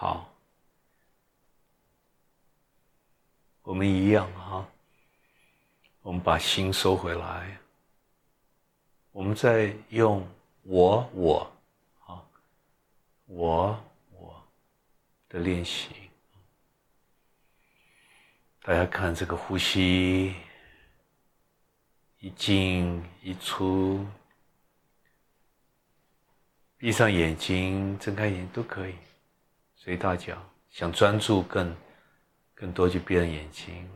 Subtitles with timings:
[0.00, 0.32] 好，
[3.62, 4.64] 我们一样哈，
[6.02, 7.58] 我们把心收回来，
[9.10, 10.24] 我们再用
[10.62, 11.52] 我我
[12.06, 12.22] 啊，
[13.26, 14.40] 我我
[15.28, 15.88] 的练习，
[18.62, 20.36] 大家看这个呼吸，
[22.20, 24.06] 一进一出。
[26.76, 28.94] 闭上眼睛，睁开眼都可以，
[29.88, 30.38] 随大家。
[30.68, 31.74] 想专注更
[32.54, 33.90] 更多，就闭上眼睛，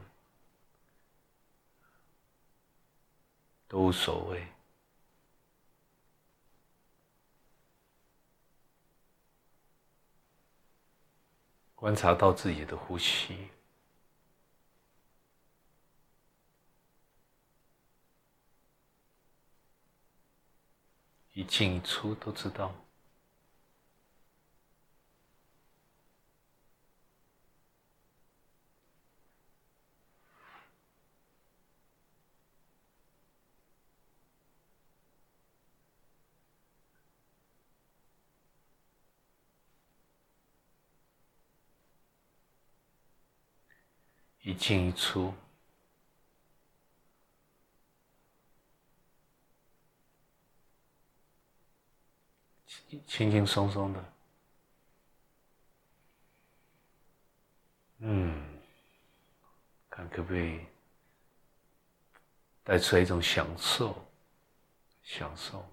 [3.68, 4.42] 都无所谓。
[11.74, 13.50] 观察到自己的呼吸。
[21.34, 22.74] 一进一出都知道，
[44.42, 45.34] 一进一出。
[53.06, 54.12] 轻轻松松的，
[58.00, 58.60] 嗯，
[59.88, 60.60] 看可不可以
[62.62, 64.04] 带出来一种享受，
[65.02, 65.64] 享受，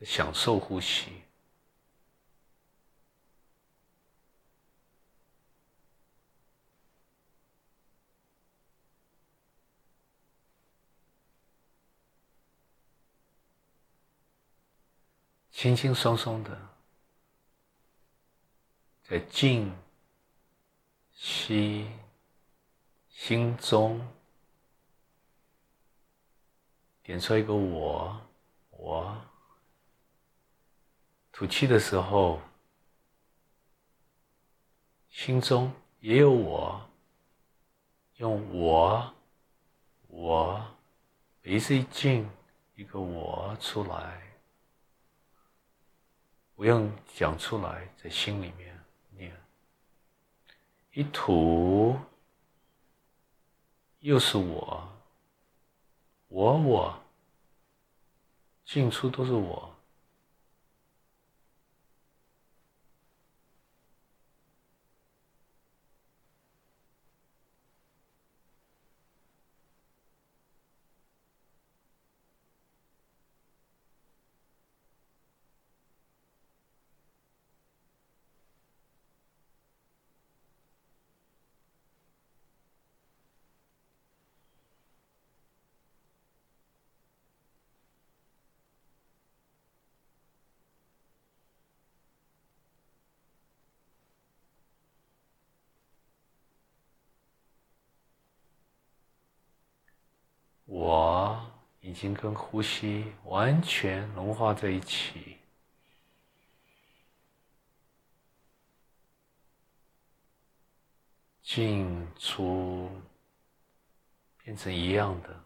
[0.00, 1.22] 享受呼吸，
[15.58, 16.56] 轻轻松松的，
[19.02, 19.76] 在静
[21.12, 21.90] 息
[23.08, 24.00] 心中
[27.02, 28.24] 点出一个我，
[28.70, 29.20] 我
[31.32, 32.40] 吐气的时候，
[35.10, 36.88] 心中也有我，
[38.18, 39.12] 用我，
[40.06, 40.64] 我
[41.42, 42.30] 鼻子一进，
[42.76, 44.27] 一个我出来。
[46.58, 48.76] 不用讲出来，在心里面
[49.16, 49.32] 念。
[50.92, 51.96] 一吐，
[54.00, 54.92] 又是我，
[56.26, 57.02] 我我，
[58.64, 59.72] 进出都是我。
[101.98, 105.36] 已经跟呼吸完全融化在一起，
[111.42, 112.88] 进出
[114.44, 115.44] 变成一样的。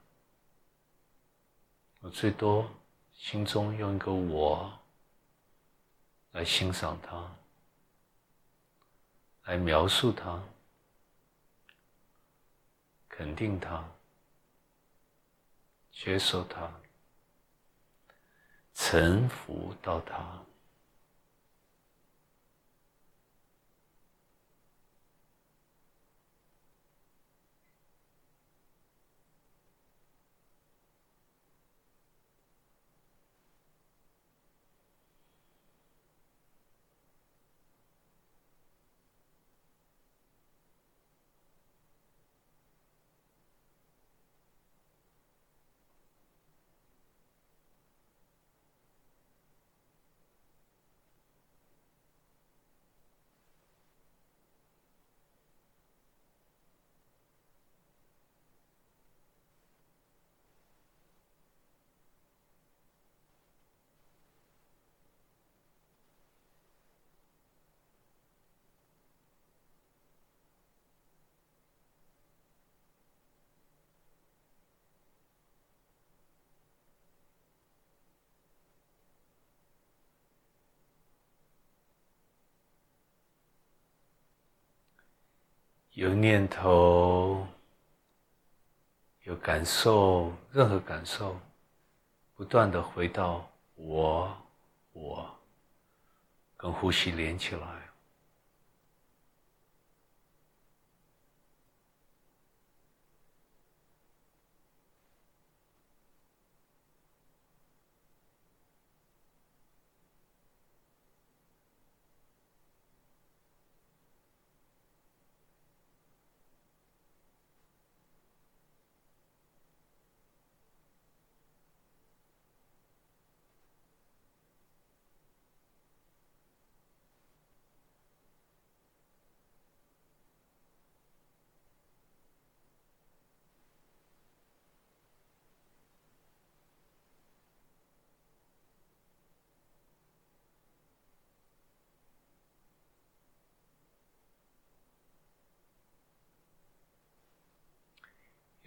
[2.00, 2.70] 我最多
[3.14, 4.78] 心中用一个我
[6.32, 7.34] 来欣赏它，
[9.44, 10.38] 来描述它，
[13.08, 13.82] 肯定它。
[16.04, 16.68] 接受它，
[18.74, 20.42] 臣服到它。
[85.94, 87.46] 有念头，
[89.24, 91.38] 有感受，任何感受，
[92.34, 94.34] 不断的回到我，
[94.92, 95.38] 我，
[96.56, 97.81] 跟呼吸连起来。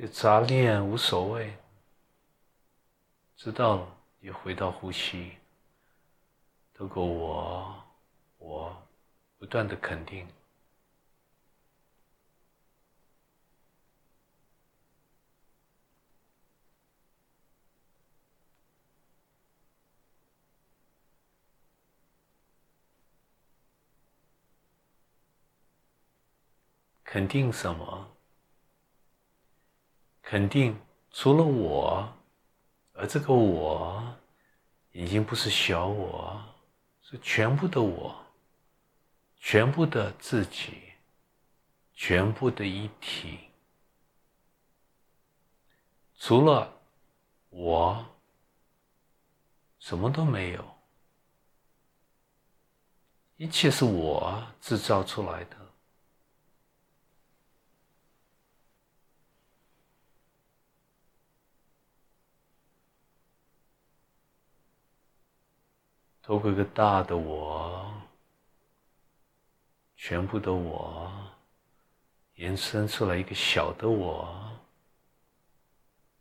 [0.05, 1.57] 有杂念无所谓，
[3.35, 5.35] 知道了，也回到呼吸。
[6.75, 7.83] 透过我，
[8.37, 8.87] 我
[9.39, 10.27] 不断的肯定，
[27.03, 28.14] 肯定什么？
[30.27, 30.75] 肯定
[31.11, 32.11] 除了我，
[32.93, 34.03] 而这个我
[34.91, 36.43] 已经不是小我，
[37.03, 38.25] 是全部的我，
[39.37, 40.93] 全部的自己，
[41.93, 43.37] 全部的一体。
[46.17, 46.73] 除了
[47.49, 48.03] 我，
[49.77, 50.75] 什么都没有，
[53.37, 55.64] 一切是我制造出来的。
[66.25, 67.93] 透过一个大的我，
[69.95, 71.11] 全部的我，
[72.33, 74.51] 延伸出来一个小的我，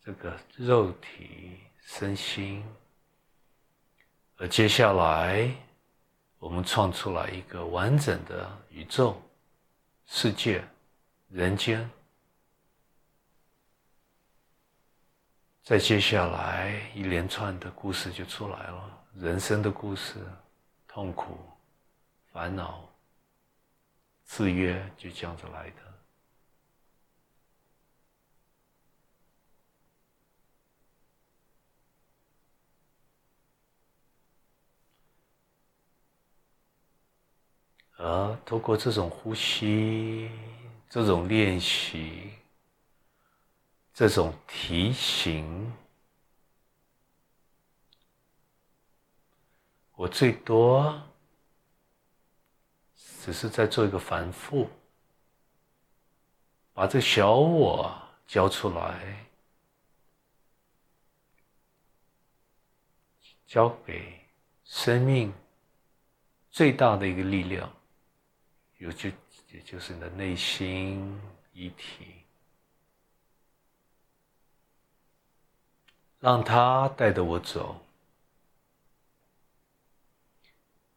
[0.02, 2.62] 这个肉体身心，
[4.36, 5.50] 而接下来，
[6.38, 9.18] 我们创出来一个完整的宇宙、
[10.04, 10.62] 世界、
[11.30, 11.90] 人间，
[15.62, 19.00] 再接下来一连串的故事就出来了。
[19.16, 20.14] 人生的故事，
[20.88, 21.38] 痛苦、
[22.32, 22.88] 烦恼、
[24.26, 25.76] 制约，就这样子来的。
[37.96, 40.28] 而通过这种呼吸、
[40.90, 42.32] 这种练习、
[43.94, 45.72] 这种提醒。
[49.96, 51.00] 我最多
[52.96, 54.68] 只是在做一个反复，
[56.72, 57.96] 把这小我
[58.26, 59.26] 交出来，
[63.46, 64.20] 交给
[64.64, 65.32] 生命
[66.50, 67.72] 最大的一个力量，
[68.78, 69.08] 有就
[69.52, 71.20] 也就是你的内心
[71.52, 72.24] 一体，
[76.18, 77.80] 让他带着我走。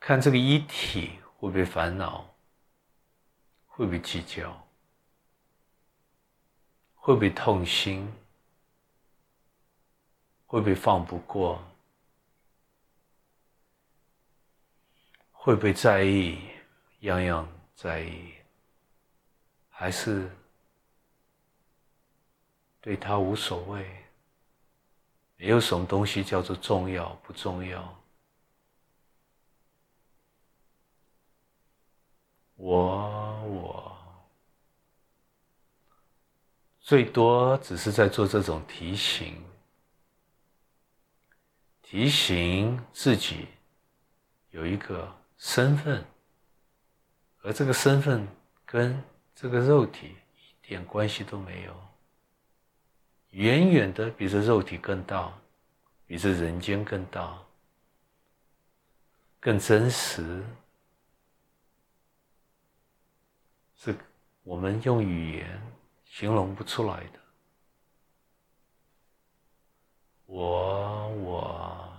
[0.08, 2.34] 看这个一体会不会烦恼，
[3.66, 4.66] 会不会计较，
[6.96, 8.10] 会不会痛心，
[10.46, 11.62] 会不会放不过，
[15.34, 16.40] 会不会在意，
[17.02, 17.46] 样样
[17.76, 18.32] 在意，
[19.68, 20.32] 还是
[22.80, 23.86] 对他无所谓？
[25.36, 27.97] 没有什么东西叫做重要不重要。
[32.58, 33.98] 我我
[36.80, 39.44] 最多只是在做这种提醒，
[41.84, 43.48] 提醒自己
[44.50, 46.04] 有一个身份，
[47.44, 48.28] 而这个身份
[48.66, 49.04] 跟
[49.36, 51.76] 这个肉体一点关系都没有，
[53.30, 55.32] 远远的比这肉体更大，
[56.08, 57.38] 比这人间更大，
[59.40, 60.44] 更真实。
[63.80, 63.96] 是
[64.48, 65.62] 我们用语言
[66.06, 67.20] 形容不出来的。
[70.25, 71.94] 我我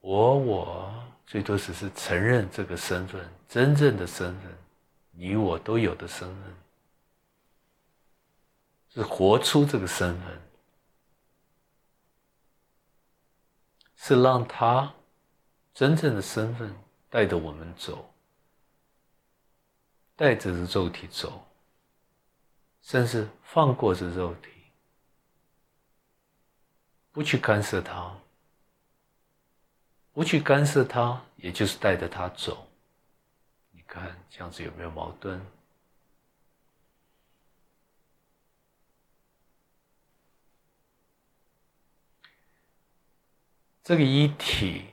[0.00, 4.50] 我我，最多只是承认这个身份，真正的身份
[5.10, 6.54] 你我都有的身份，
[8.88, 10.40] 是活出这个身份，
[13.94, 14.90] 是让他
[15.74, 16.74] 真正的身份
[17.10, 18.10] 带着我们走，
[20.18, 21.46] 带着这肉体走，
[22.82, 24.50] 甚至放过这肉体，
[27.12, 28.18] 不去干涉它。
[30.12, 32.66] 不去干涉它，也就是带着它走。
[33.70, 35.40] 你看这样子有没有矛盾？
[43.84, 44.86] 这个一体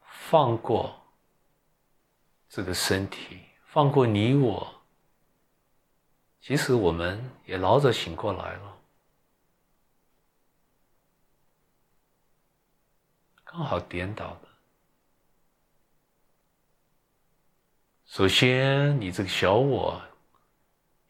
[0.00, 1.07] 放过
[2.58, 4.82] 这个身体，放过你我，
[6.40, 8.76] 其实我们也老早醒过来了。
[13.44, 14.48] 刚好颠倒的。
[18.06, 20.02] 首先，你这个小我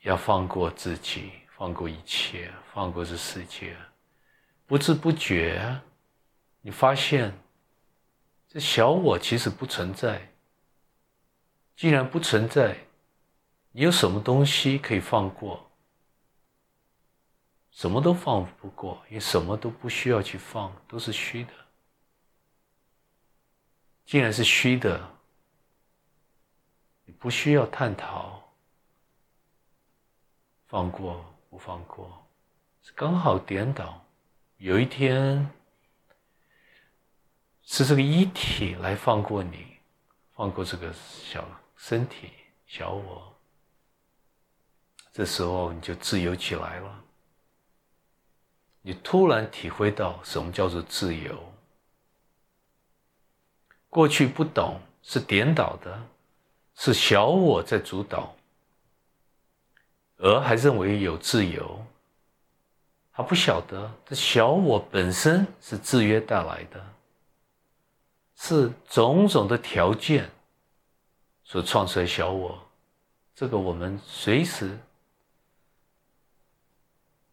[0.01, 3.75] 要放过自己，放过一切，放过这世界。
[4.67, 5.81] 不知不觉，
[6.61, 7.33] 你发现
[8.47, 10.31] 这小我其实不存在。
[11.79, 12.77] 既然不存在，
[13.71, 15.71] 你有什么东西可以放过？
[17.71, 21.53] 什么都放不过，因为什么都不需要去放，都是虚的。
[24.05, 25.09] 既然是虚的，
[27.05, 28.43] 你不需要探讨，
[30.67, 32.27] 放过不放过，
[32.83, 34.05] 是刚好颠倒。
[34.57, 35.49] 有一天，
[37.63, 39.77] 是这个一体来放过你，
[40.35, 42.33] 放过这个小身体、
[42.67, 43.35] 小我，
[45.13, 47.05] 这时候你就自由起来了。
[48.83, 51.53] 你突然体会到什么叫做自由。
[53.89, 56.03] 过去不懂是颠倒的，
[56.75, 58.35] 是小我在主导，
[60.17, 61.87] 而还认为有自由。
[63.13, 66.85] 他不晓得这小我本身是制约带来的，
[68.37, 70.31] 是种种的条件
[71.49, 72.63] 所创出来小我。
[73.35, 74.79] 这个我们随时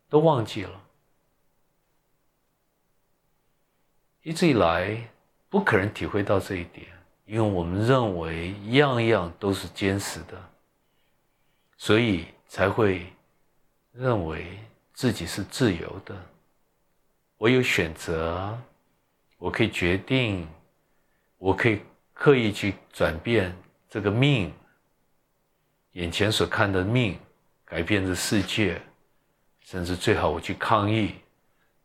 [0.07, 0.81] 都忘记了，
[4.21, 5.11] 一直以来。
[5.47, 6.85] 不可能体会到这一点，
[7.23, 10.49] 因为我们认为样样都是坚实的，
[11.77, 13.05] 所以才会
[13.93, 14.59] 认为
[14.93, 16.13] 自己是自由的。
[17.37, 18.59] 我有选择，
[19.37, 20.45] 我可以决定，
[21.37, 21.81] 我可以
[22.13, 23.55] 刻意去转变
[23.95, 24.51] 这个命，
[25.93, 27.17] 眼前所看的命，
[27.63, 28.81] 改变这世界，
[29.61, 31.15] 甚至最好我去抗议，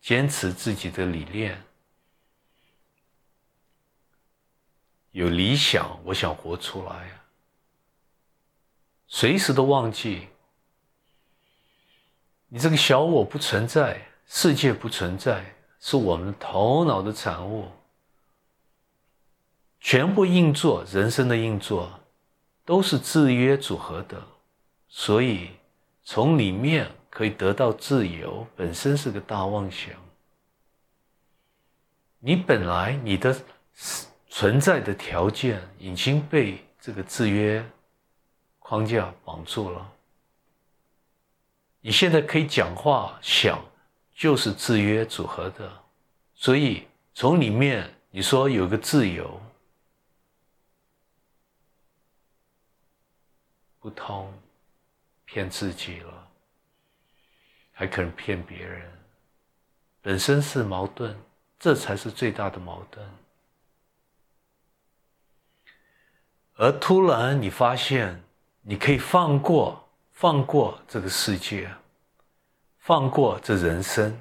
[0.01, 1.63] 坚持自己的理念。
[5.13, 7.09] 有理想，我想活出来。
[9.07, 10.27] 随时都忘记，
[12.49, 17.69] 你这个小我不存在，世界不存在，是我们头脑的产物。
[19.79, 22.00] 全部运作，人生的运作，
[22.71, 24.23] 都是制约组合的，
[24.87, 25.51] 所以
[26.05, 29.93] 从里面可以得到自由，本身是个大妄想。
[32.21, 33.37] 你本来你的。
[34.33, 37.65] 存在的条件已经被这个制约
[38.61, 39.93] 框架绑住了。
[41.81, 43.61] 你现在可以讲话、想，
[44.15, 45.69] 就是制约组合的，
[46.33, 49.41] 所以从里面你说有个自由，
[53.81, 54.33] 不通，
[55.25, 56.29] 骗自己了，
[57.73, 58.93] 还可能骗别人，
[60.03, 61.17] 本身是矛盾，
[61.59, 63.11] 这才是最大的矛盾。
[66.57, 68.23] 而突然，你发现
[68.61, 71.71] 你可以放过、放过这个世界，
[72.79, 74.21] 放过这人生，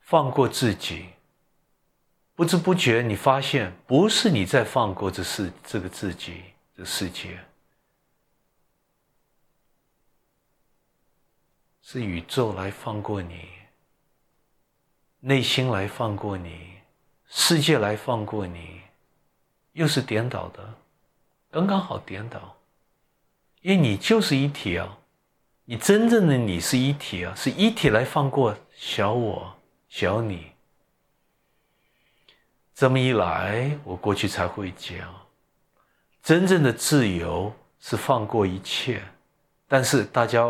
[0.00, 1.08] 放过自己。
[2.34, 6.44] 不知不觉，你发现不是你在放过这世这个自己
[6.76, 7.42] 这世界，
[11.80, 13.48] 是宇宙来放过你，
[15.20, 16.74] 内心来放过你，
[17.28, 18.82] 世界来放过你。
[19.72, 20.74] 又是颠倒的，
[21.50, 22.56] 刚刚好颠倒，
[23.62, 24.98] 因为你就是一体啊，
[25.64, 29.54] 你真正的你是一体啊，是一体来放过小我、
[29.88, 30.52] 小你。
[32.74, 35.25] 这么一来，我过去才会讲，
[36.26, 39.00] 真正的自由是放过一切，
[39.68, 40.44] 但是大家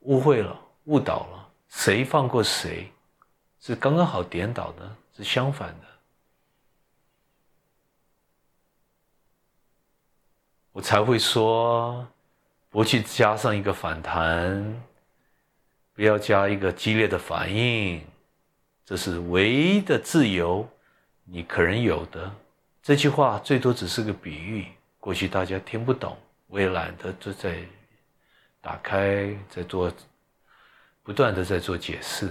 [0.00, 2.90] 误会了、误导了，谁放过谁，
[3.60, 5.86] 是刚刚好颠倒的，是相反的。
[10.72, 12.08] 我才会说，
[12.70, 14.82] 不去加上一个反弹，
[15.92, 18.02] 不要加一个激烈的反应，
[18.82, 20.66] 这是唯一的自由，
[21.24, 22.34] 你可能有的。
[22.82, 24.66] 这句话最多只是个比喻，
[25.08, 27.64] 过去大家听不懂，我也懒得就在
[28.60, 29.90] 打开，在做，
[31.02, 32.30] 不断的在做解释。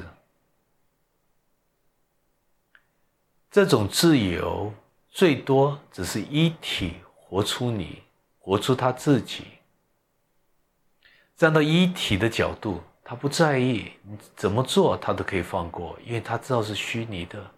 [3.50, 4.72] 这种自由
[5.10, 8.03] 最多只是一体活出你。
[8.38, 9.46] 活出他自己，
[11.36, 17.51] 站到一体的角度，他不在意你怎么做，他都可以放过，因为他知道是虚拟的，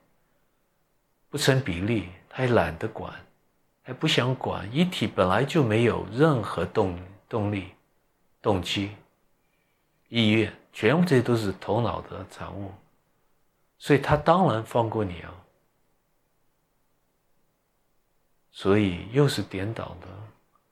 [1.30, 3.14] 不成比例，他也懒得管，
[3.90, 4.70] 还不想管。
[4.72, 6.96] 一体本来就没有任何动
[7.28, 7.74] 动力、
[8.40, 8.92] 动机、
[10.10, 12.72] 意愿，全部这些都是头脑的产物，
[13.80, 15.34] 所以他当然放过你啊。
[18.52, 20.08] 所以又是颠倒的。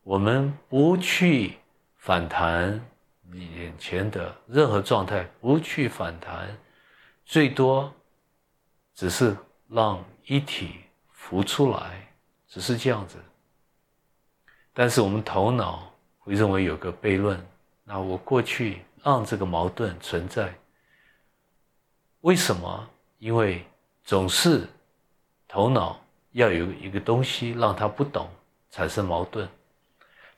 [0.03, 1.57] 我们不去
[1.95, 2.79] 反弹
[3.33, 6.55] 眼前的任何状态，不去反弹，
[7.25, 7.91] 最多
[8.93, 9.35] 只是
[9.67, 10.81] 让一体
[11.11, 12.06] 浮出来，
[12.47, 13.17] 只是这样子。
[14.73, 17.43] 但是我们头脑会认为有个悖论，
[17.83, 20.53] 那我过去让这个矛盾存在，
[22.21, 22.89] 为什么？
[23.19, 23.65] 因为
[24.03, 24.67] 总是
[25.47, 25.99] 头脑
[26.33, 28.29] 要有一个东西让他不懂，
[28.69, 29.49] 产生矛盾。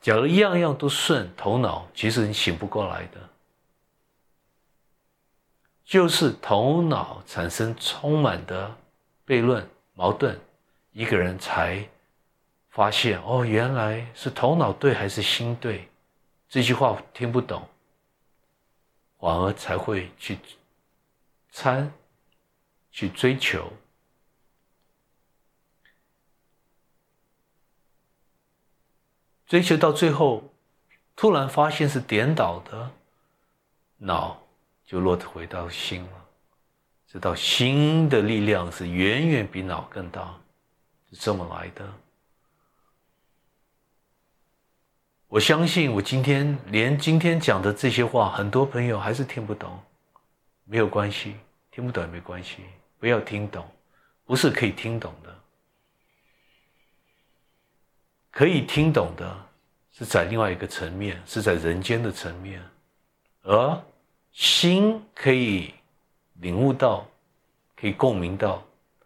[0.00, 3.20] 假如样样都顺，头脑其实你醒不过来的，
[5.84, 8.74] 就是头脑产生充满的
[9.26, 10.40] 悖论、矛盾，
[10.92, 11.86] 一个人才
[12.70, 15.88] 发现哦，原来是头脑对还是心对？
[16.48, 17.68] 这句话听不懂，
[19.18, 20.38] 反而才会去
[21.50, 21.92] 参、
[22.90, 23.72] 去追求。
[29.46, 30.44] 追求到最后，
[31.16, 32.90] 突然发现是颠倒的，
[33.96, 34.40] 脑
[34.84, 36.26] 就落回到心了。
[37.08, 40.40] 知道心的力量是远远比脑更大，
[41.10, 41.92] 是这么来的。
[45.30, 49.80] 我相信，我今天连今天讲的这些话，很多朋友还是听不懂。
[50.64, 51.36] 没有关系，
[51.70, 52.64] 听不懂也没关系，
[52.98, 53.64] 不要听懂，
[54.24, 55.32] 不是可以听懂的。
[58.32, 59.46] 可以听懂的，
[59.92, 62.60] 是在另外一个层面，是在人间的层面，
[63.42, 63.80] 而
[64.32, 65.72] 心可以
[66.40, 67.06] 领悟到，
[67.76, 68.60] 可以共鸣到，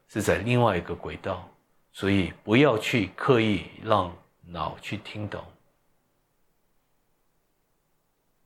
[0.09, 1.47] 是在另外一个轨道。
[1.93, 4.11] 所以不要去刻意让
[4.47, 5.45] 脑去听懂。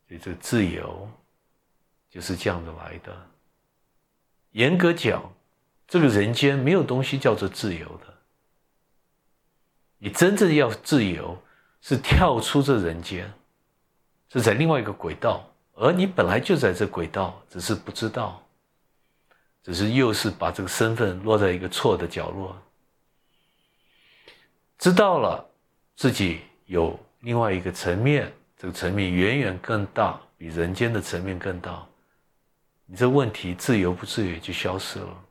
[0.08, 1.06] 所以这个自由
[2.08, 3.14] 就是这样子来的。
[4.52, 5.22] 严格讲，
[5.86, 8.14] 这个人间没有东西叫做自由的。
[9.98, 11.36] 你真正要自由，
[11.82, 13.30] 是跳出这人间，
[14.32, 15.44] 是在另外一个轨道，
[15.74, 18.42] 而你本来就在这轨道，只是不知道，
[19.62, 22.56] 只是又是把这个身份落在一个错的角落。
[24.78, 25.44] 知道了
[25.96, 31.86] 自己有另外一个层面，这个层面远远更大，比人间的层面更大，
[32.86, 35.24] 你这问题自由不自由就消失了。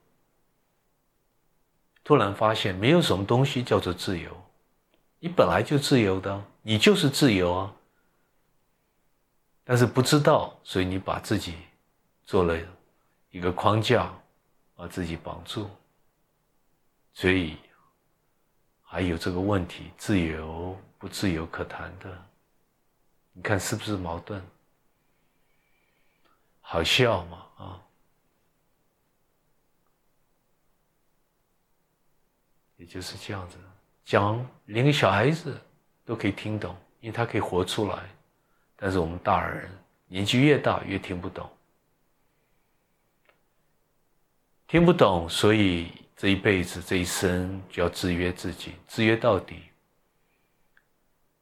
[2.06, 4.32] 突然发现，没有什么东西叫做自由。
[5.20, 7.74] 你本来就自由的，你就是自由啊。
[9.66, 11.56] 但是不知道，所以你把自己
[12.24, 12.58] 做了
[13.30, 14.10] 一个框架，
[14.74, 15.70] 把自己绑住，
[17.14, 17.58] 所以
[18.82, 22.27] 还有这个问题：自由不自由可谈的？
[23.38, 24.42] 你看是不是矛盾？
[26.60, 27.80] 好笑嘛啊！
[32.78, 33.58] 也就是这样子。
[34.04, 35.56] 讲连个小孩子
[36.04, 38.10] 都可以听懂，因为他可以活出来。
[38.76, 39.70] 但是我们大人
[40.08, 41.48] 年纪越大越听不懂，
[44.66, 49.62] 听不懂，所以这一辈子这一生就要制约自己，制约到底。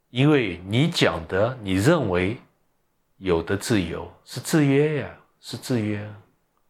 [0.09, 2.37] 因为你讲的，你认为
[3.17, 6.09] 有的自由是制约呀，是制约，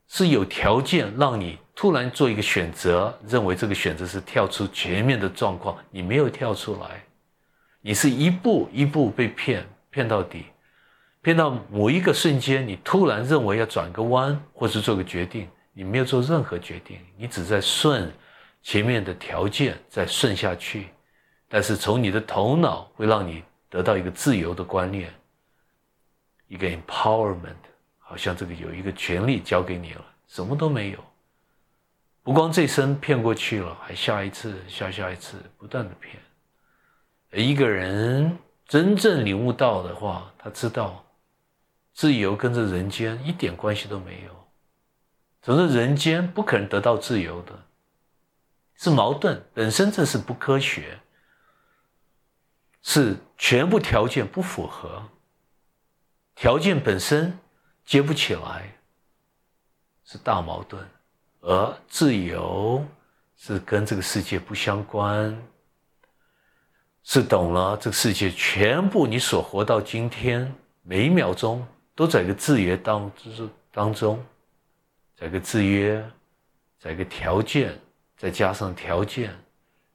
[0.08, 1.58] 是有条件让你。
[1.78, 7.04] 突然做一个选择，认为这个选择是跳出前面的状况，你没有跳出来，
[7.82, 10.46] 你是一步一步被骗，骗到底，
[11.22, 18.10] 骗到某一个瞬间，你突然认为要转个弯，或是做个决定，你没有做任何决定，你只在顺
[18.64, 20.88] 前面的条件在顺下去，
[21.48, 25.14] 但是从你的头脑会让你得到一个自由的观念，
[26.48, 27.56] 一个 empowerment，
[27.98, 31.00] 好像这个有一个权利交给你了，什么都没有。
[32.24, 36.22] 不光这生骗过去了，还下一次、下下一次，不断的骗。
[37.32, 41.06] 一个人真正领悟到的话，他知道
[41.94, 44.32] 自由跟这人间一点关系都没有。
[45.42, 47.52] 总之，人间不可能得到自由的，
[48.76, 50.98] 是矛盾本身，这是不科学，
[52.88, 55.02] 是全部条件不符合，
[56.36, 57.36] 条件本身
[57.84, 58.72] 接不起来，
[60.04, 60.88] 是大矛盾。
[61.42, 62.86] 而自由
[63.36, 65.36] 是跟这个世界不相关，
[67.04, 74.24] 是懂了这个世界全部你所活到今天每一秒钟都在一个制约当就是当中。
[75.18, 76.08] 在一个制约，
[76.78, 77.76] 在一个条件，
[78.16, 79.36] 再加上条件，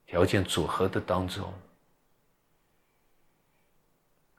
[0.05, 1.53] 条件组合的当中，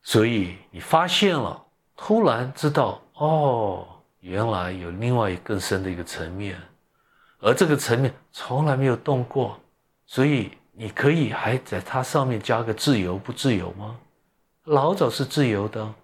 [0.03, 1.63] 所以你发现了，
[1.97, 3.87] 突然知道，哦，
[4.21, 6.61] 原来有另外更深的一个层面，
[7.41, 9.59] 而这个层面从来没有动过，
[10.07, 13.97] 所以你可以还在它上面加个自由不自由吗？
[14.65, 15.95] 老早是自由的，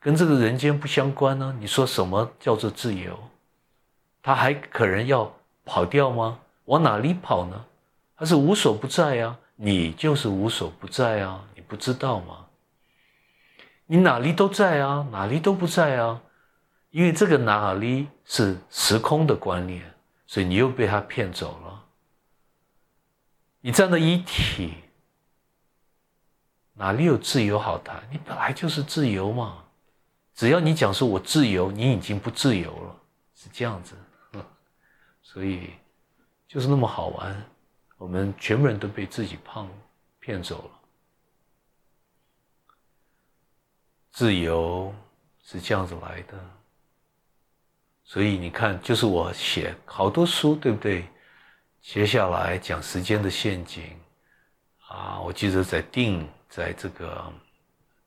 [0.00, 1.54] 跟这个人间不相关呢。
[1.58, 3.18] 你说什么叫做自由？
[4.22, 5.32] 他还可能要
[5.64, 6.38] 跑掉吗？
[6.66, 7.64] 往哪里跑呢？
[8.16, 12.44] 他是无所不在呀，你就是无所不在啊，你不知道吗？
[13.90, 16.20] 你哪里都在啊，哪里都不在啊，
[16.90, 19.82] 因为这个哪里是时空的观念，
[20.26, 21.84] 所以你又被他骗走了。
[23.62, 24.74] 你站在一体，
[26.74, 28.06] 哪里有自由好谈？
[28.12, 29.64] 你本来就是自由嘛，
[30.34, 32.96] 只要你讲说我自由，你已经不自由了，
[33.34, 33.96] 是这样子。
[35.22, 35.70] 所以，
[36.46, 37.42] 就是那么好玩，
[37.96, 39.66] 我们全部人都被自己胖
[40.20, 40.77] 骗走了。
[44.18, 44.92] 自由
[45.44, 46.34] 是这样子来的，
[48.02, 51.06] 所以你看，就是我写好多书，对不对？
[51.80, 53.84] 接下来讲时间的陷阱
[54.88, 57.32] 啊，我记得在定，在这个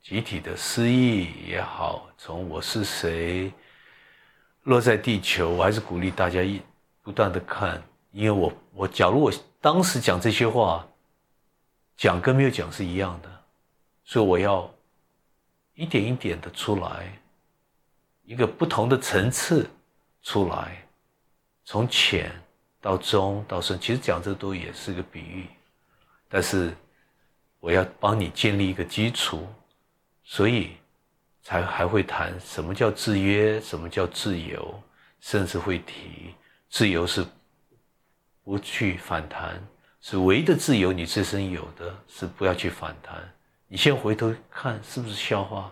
[0.04, 3.50] 集体的失忆也好，从我是谁
[4.64, 6.62] 落在地球，我还是鼓励大家一。
[7.02, 10.86] 不断的看，因为我我假如我当时讲这些话，
[11.96, 13.44] 讲跟没有讲是一样的，
[14.04, 14.70] 所以我要
[15.82, 17.12] 一点一点的出来，
[18.24, 19.68] 一个不同的层次
[20.22, 20.88] 出来，
[21.66, 22.32] 从浅
[22.80, 25.48] 到中到深，其实讲这都也是个比喻，
[26.30, 26.72] 但是
[27.60, 29.48] 我要帮你建立一个基础，
[30.24, 30.74] 所以
[31.42, 34.80] 才还会谈什么叫制约，什么叫自由，
[35.20, 36.36] 甚至会提。
[36.70, 37.26] 自由是
[38.44, 39.60] 不去反弹，
[40.00, 40.94] 是唯一的自由。
[40.94, 43.18] 你自身有的是不要去反弹。
[43.74, 45.72] 你先回头看是不是笑话？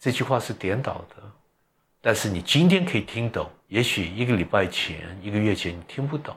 [0.00, 1.22] 这句话是颠倒的，
[2.00, 3.48] 但是你今天可以听懂。
[3.68, 6.36] 也许一个礼拜前、一个月前你听不懂，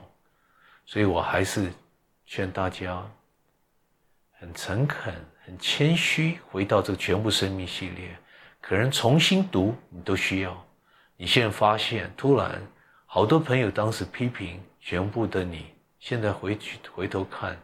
[0.84, 1.72] 所以我还是
[2.26, 3.04] 劝大家
[4.38, 5.12] 很诚恳、
[5.44, 8.16] 很谦虚，回到这个全部生命系列，
[8.60, 10.64] 可能重新读你都需要。
[11.16, 12.62] 你现在发现突然。
[13.08, 15.66] 好多朋友当时批评全部的你，
[15.98, 17.60] 现在回去回头看，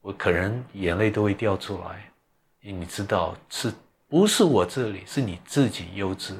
[0.00, 2.09] 我可能眼泪都会掉出来，
[2.60, 3.72] 你知道是
[4.08, 6.36] 不是我这里是你自己幼稚，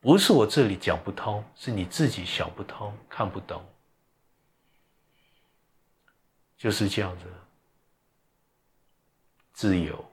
[0.00, 3.62] 不是我这里讲不通，是你自己想不通、看不懂，
[6.56, 7.24] 就是这样子。
[9.52, 10.04] 自由，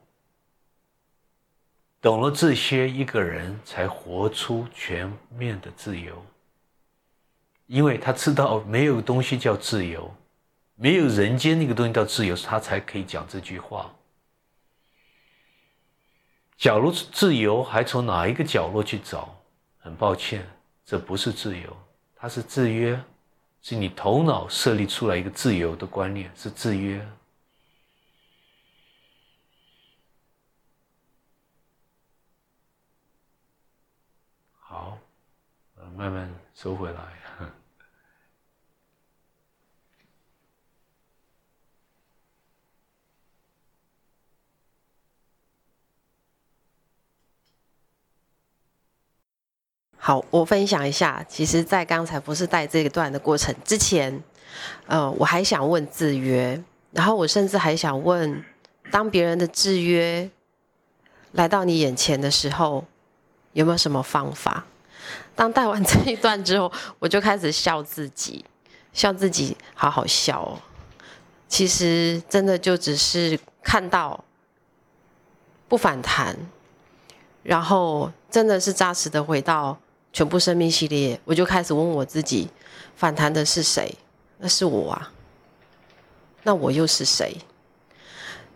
[2.01, 6.25] 懂了这些，一个人才活出全面的自由。
[7.67, 10.11] 因为他知道没有东西叫自由，
[10.75, 13.95] 没有人间那个东西叫自由，他才可以讲这句话。
[16.57, 19.35] 假如自由还从哪一个角落去找，
[19.77, 20.47] 很抱歉，
[20.85, 21.77] 这不是自由，
[22.15, 22.99] 它是制约，
[23.61, 27.05] 是你头脑设立出来一个自由的观念，是制约。
[34.59, 34.97] 好，
[35.95, 37.24] 慢慢收回来。
[50.07, 51.25] 好，我分享一下。
[51.27, 54.21] 其实，在刚才不是带这一段的过程之前，
[54.85, 58.45] 呃，我还想问制约，然后我甚至还想问，
[58.91, 60.29] 当别人的制约
[61.31, 62.85] 来到你眼前的时候，
[63.53, 64.63] 有没有什么方法？
[65.33, 68.45] 当带完这一段之后，我就开始笑自己，
[68.93, 70.61] 笑自己，好好笑哦。
[71.47, 74.23] 其实，真的就只是看到
[75.67, 76.37] 不反弹，
[77.41, 79.75] 然后真的是扎实的回到。
[80.15, 82.47] 全部生命系列，我就开始问我自己：
[82.95, 83.93] 反弹的是谁？
[84.37, 85.11] 那是我啊。
[86.43, 87.35] 那我又是谁？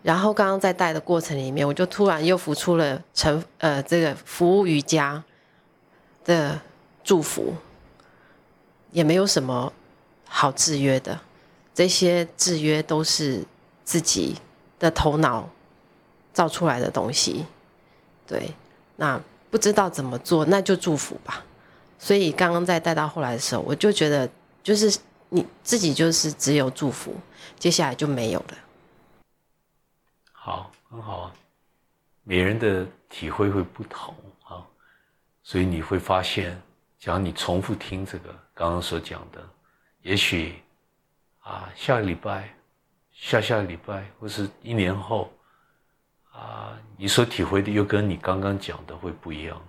[0.02, 5.22] 然后刚刚在带的过程里面，我就突然又浮出了成呃这个服务瑜伽
[6.24, 6.58] 的
[7.04, 7.54] 祝福，
[8.92, 9.74] 也没有什么
[10.30, 11.20] 好制约的，
[11.74, 13.44] 这些制约都是
[13.84, 14.38] 自己
[14.80, 15.50] 的头脑
[16.32, 17.46] 造出来的东西。
[18.26, 18.54] 对，
[18.96, 21.44] 那不知道怎么做，那就祝福吧。
[22.00, 24.28] 所以刚刚在带到后来的时候，我就觉得
[24.64, 27.14] 就是你自己就是只有祝福，
[27.60, 28.58] 接下来就没有了。
[30.32, 31.34] 好，很好啊。
[32.24, 34.66] 每人的体会会不同啊，
[35.44, 36.60] 所以你会发现，
[36.98, 39.44] 假如你重复听这个刚刚所讲的，
[40.02, 40.56] 也许
[41.40, 42.56] 啊，下个礼拜、
[43.12, 45.32] 下下个礼拜，或是一年后
[46.32, 49.62] 啊，你所体会的又跟你刚刚讲的会不一样。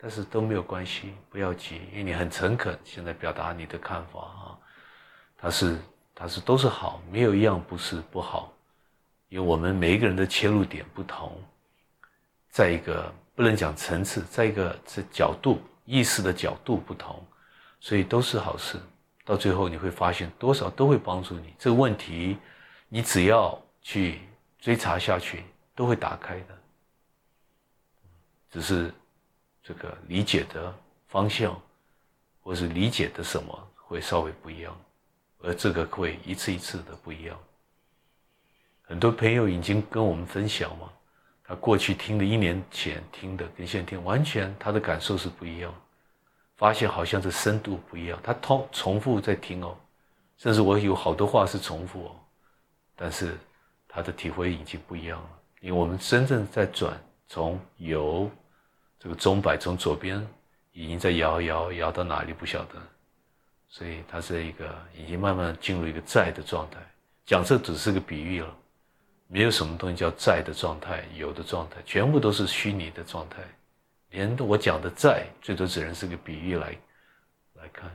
[0.00, 4.58] 但是都没有关系，不要急，因为你很诚恳，现在表达你的看法啊，
[5.36, 5.76] 它是
[6.14, 8.52] 它是都是好，没有一样不是不好。
[9.28, 11.36] 因为我们每一个人的切入点不同，
[12.48, 17.22] 在一个不能讲层次，在一个这角度意识的角度不同，
[17.78, 18.78] 所以都是好事。
[19.24, 21.52] 到最后你会发现，多少都会帮助你。
[21.58, 22.38] 这个问题，
[22.88, 24.20] 你只要去
[24.58, 26.58] 追查下去，都会打开的。
[28.50, 28.90] 只是
[29.68, 30.74] 这个理解的
[31.08, 31.54] 方向，
[32.40, 34.74] 或是理解的什么会稍微不一样，
[35.42, 37.38] 而这个会一次一次的不一样。
[38.80, 40.90] 很多朋友已经跟我们分享嘛，
[41.44, 45.74] 他过去听的，一年前听的，跟现在听完全他的感受是不一样，
[46.56, 48.18] 发现好像是深度不一样。
[48.22, 49.76] 他通重复在听哦，
[50.38, 52.16] 甚至我有好多话是重复哦，
[52.96, 53.36] 但是
[53.86, 55.28] 他的体会已经不一样了。
[55.60, 58.30] 因为我们真正在转，从由
[58.98, 60.26] 这个钟摆从左边
[60.72, 62.74] 已经在摇摇摇到哪里不晓得，
[63.68, 66.78] 所以它是一个已经慢慢进入一个在的状态。
[67.24, 68.56] 讲这只是个比喻了。
[69.30, 73.42] 没有什么东西叫在的状态，有的状态，全部都是虚拟的状态。
[74.08, 76.74] 连我讲的在，最多只能是个比喻来
[77.56, 77.90] 来看。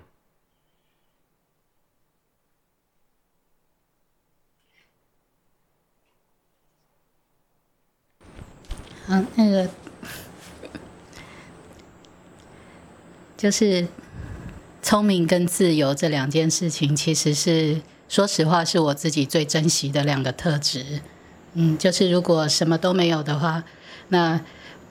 [9.08, 9.68] 好，那个
[13.44, 13.86] 就是
[14.82, 21.02] 聪明跟自由这两件事情，其实是说实话，是我自己最珍惜的两个特质。
[21.56, 23.66] 嗯，就是如果什么都没有的话，
[24.08, 24.40] 那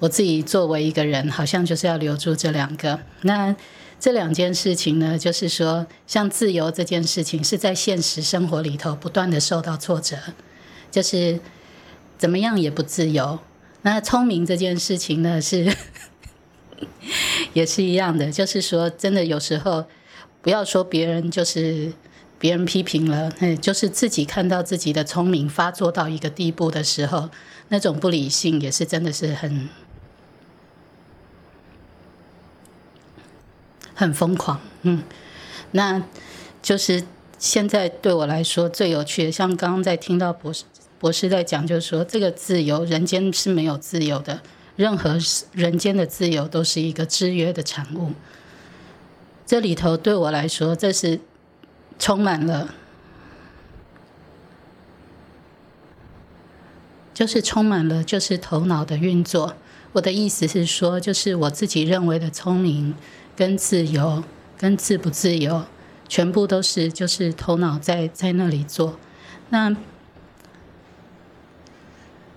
[0.01, 3.01] 我自己作为一个人，好像就是要留住这两个。
[3.23, 3.57] 那
[3.99, 10.19] 这两件事情呢，就是说，像自由这件事情，是在现实生活里头不断的受到挫折，
[10.91, 11.41] 就是
[12.19, 13.38] 怎么样也不自由。
[13.81, 15.75] 那聪明这件事情呢，是
[17.53, 19.85] 也是一样的，就是说，真的有时候
[20.41, 21.93] 不要说别人，就是。
[22.43, 27.31] 别人批评了，嗯，就是自己看到自己的聪明发作到一个地步的时候，
[27.69, 29.69] 那种不理性也是真的是很
[33.95, 35.05] 很疯狂，嗯，
[35.71, 36.03] 那
[36.61, 37.05] 就是
[37.38, 40.65] 现在对我来说最有趣的，像刚刚在听到博士
[40.99, 44.41] 博士在讲，就是说这个自由，人间是没有自由的，
[44.77, 45.19] 任何
[45.53, 48.13] 人间的自由都是一个制约的产物。
[49.47, 51.21] 这里头对我来说，这是。
[51.99, 52.75] 充满了，
[57.15, 59.55] 就是充满了，就是头脑的运作。
[59.93, 62.97] 我的意思是说，就是我自己认为的聪明、
[63.37, 64.25] 跟自由、
[64.59, 65.65] 跟自不自由，
[66.09, 68.99] 全部都是就是头脑在在那里做。
[69.51, 69.77] 那。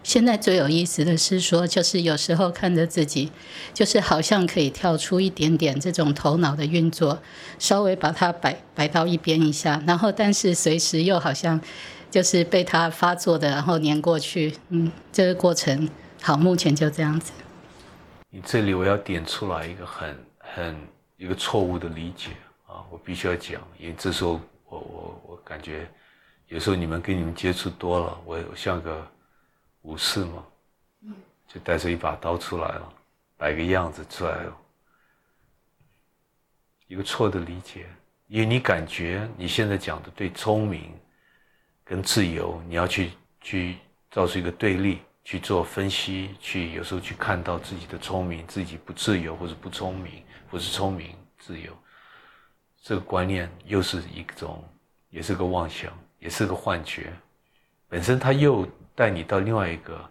[0.06, 3.32] 现在最有意思的是说，就是有时候看着自己，
[3.74, 7.20] 就是好像可以跳出一点点这种头脑的运作，
[7.58, 11.60] 稍微把它摆摆到一边一下，然后但是随时又好像
[12.12, 14.56] 就是被它发作的，然后粘过去。
[14.70, 15.90] 嗯，这个过程
[16.22, 17.32] 好，目前就这样子。
[18.30, 20.78] 你这里我要点出来一个很很
[21.18, 22.30] 一个错误的理解
[22.68, 24.40] 啊，我必须要讲，因为这时候
[24.70, 25.90] 我我我感觉
[26.48, 29.04] 有时候你们跟你们接触多了，我像个。
[29.86, 30.44] 武士嘛，
[31.48, 32.94] 就带着一把刀出来了，
[33.38, 34.58] 摆个样子出来了。
[36.88, 37.86] 一个错的理解，
[38.26, 40.92] 因为你感觉你现在讲的对聪明
[41.84, 43.78] 跟自由，你要去去
[44.10, 51.72] 造出一个对立，去做分析，去有时候去看到自己的聪明，自己不自由或者不聪明，或是聪明自由，
[52.82, 54.68] 这个观念又是一种，
[55.12, 57.14] 也是个妄想，也是个幻觉，
[57.88, 58.68] 本身它又。
[58.96, 60.10] 带你到另外一个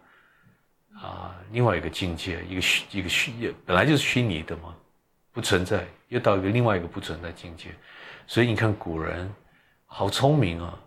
[0.94, 4.74] 啊，另外一个境界，一个虚，一个虚，本来就是虚拟的嘛，
[5.32, 7.74] 不存在，又到一个另外一个不存在境界。
[8.26, 9.28] 所以你看古人
[9.86, 10.78] 好聪明啊，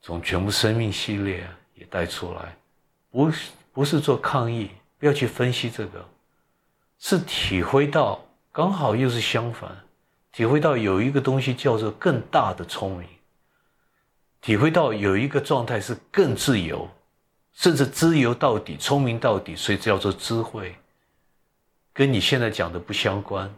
[0.00, 2.56] 从全部生命系列也带出来，
[3.10, 6.08] 不是不是做抗议，不要去分析这个，
[6.98, 9.70] 是体会到刚好又是相反，
[10.32, 13.08] 体会到有一个东西叫做更大的聪明，
[14.40, 16.88] 体会到有一个状态是更自由，
[17.56, 20.76] 甚至自由到底、聪明到底，所以叫做智慧，
[21.92, 23.52] 跟你现在讲的不相关，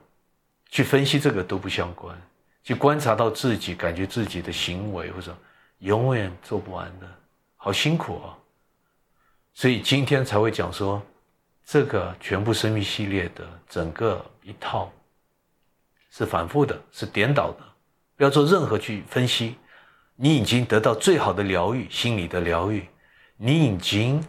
[0.70, 2.16] 去分析这个都不相关，
[2.62, 5.36] 去观察到自己，感觉自己的行为或者
[5.80, 7.06] 永远做不完的，
[7.56, 8.38] 好辛苦啊！
[9.52, 11.02] 所以今天才会讲说，
[11.66, 14.92] 这个全部生命系列的整个一套
[16.12, 17.64] 是反复的，是颠倒的，
[18.16, 19.56] 不要做任何去分析。
[20.14, 22.86] 你已经得到最好的疗愈，心理的疗愈，
[23.38, 24.22] 你已经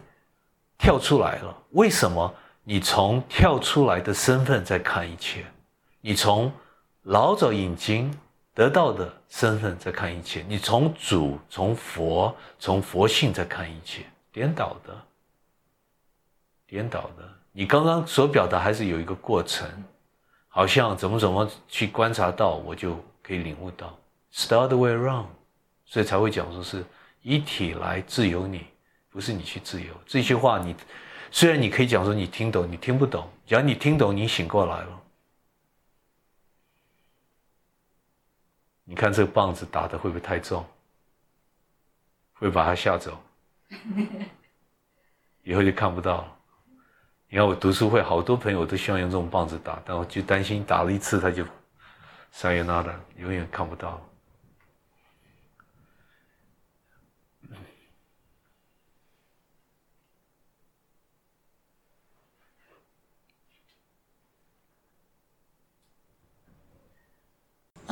[0.78, 1.54] 跳出来了。
[1.72, 2.34] 为什么？
[2.62, 5.44] 你从跳出来的身份在看一切，
[6.00, 6.52] 你从
[7.02, 8.16] 老早已经
[8.54, 14.96] 得到的身份在看一切，你从主、从佛、从佛性在看一切，颠倒的。
[16.66, 19.68] 颠倒的，你刚刚所表达还是有一个过程，
[20.46, 23.98] 好像怎么怎么去观察到，我就可以领悟到
[24.32, 25.26] ，start the way around，
[25.84, 26.84] 所以才会讲说是
[27.22, 28.66] 一体来自由你，
[29.10, 29.94] 不是你去自由。
[30.06, 30.74] 这句话你
[31.30, 35.02] 虽然你可以讲说你听懂，你听不懂，只要你听懂，你醒过来了。
[38.84, 40.66] 你看这个棒子打的会不会太重？
[42.32, 43.22] 会把他吓走，
[45.44, 46.36] 以后就看不到了。
[47.28, 51.44] 你看我读书会，好多朋友都希望用这种棒子打，但我就担心打了一次他就
[52.32, 54.00] 三元拉的，永远看不到。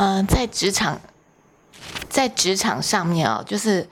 [0.01, 1.01] 嗯，在职场，
[2.09, 3.85] 在职场上面哦，就是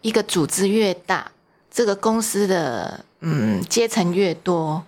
[0.00, 1.30] 一个组织越大，
[1.70, 4.82] 这个公司的嗯阶层越多。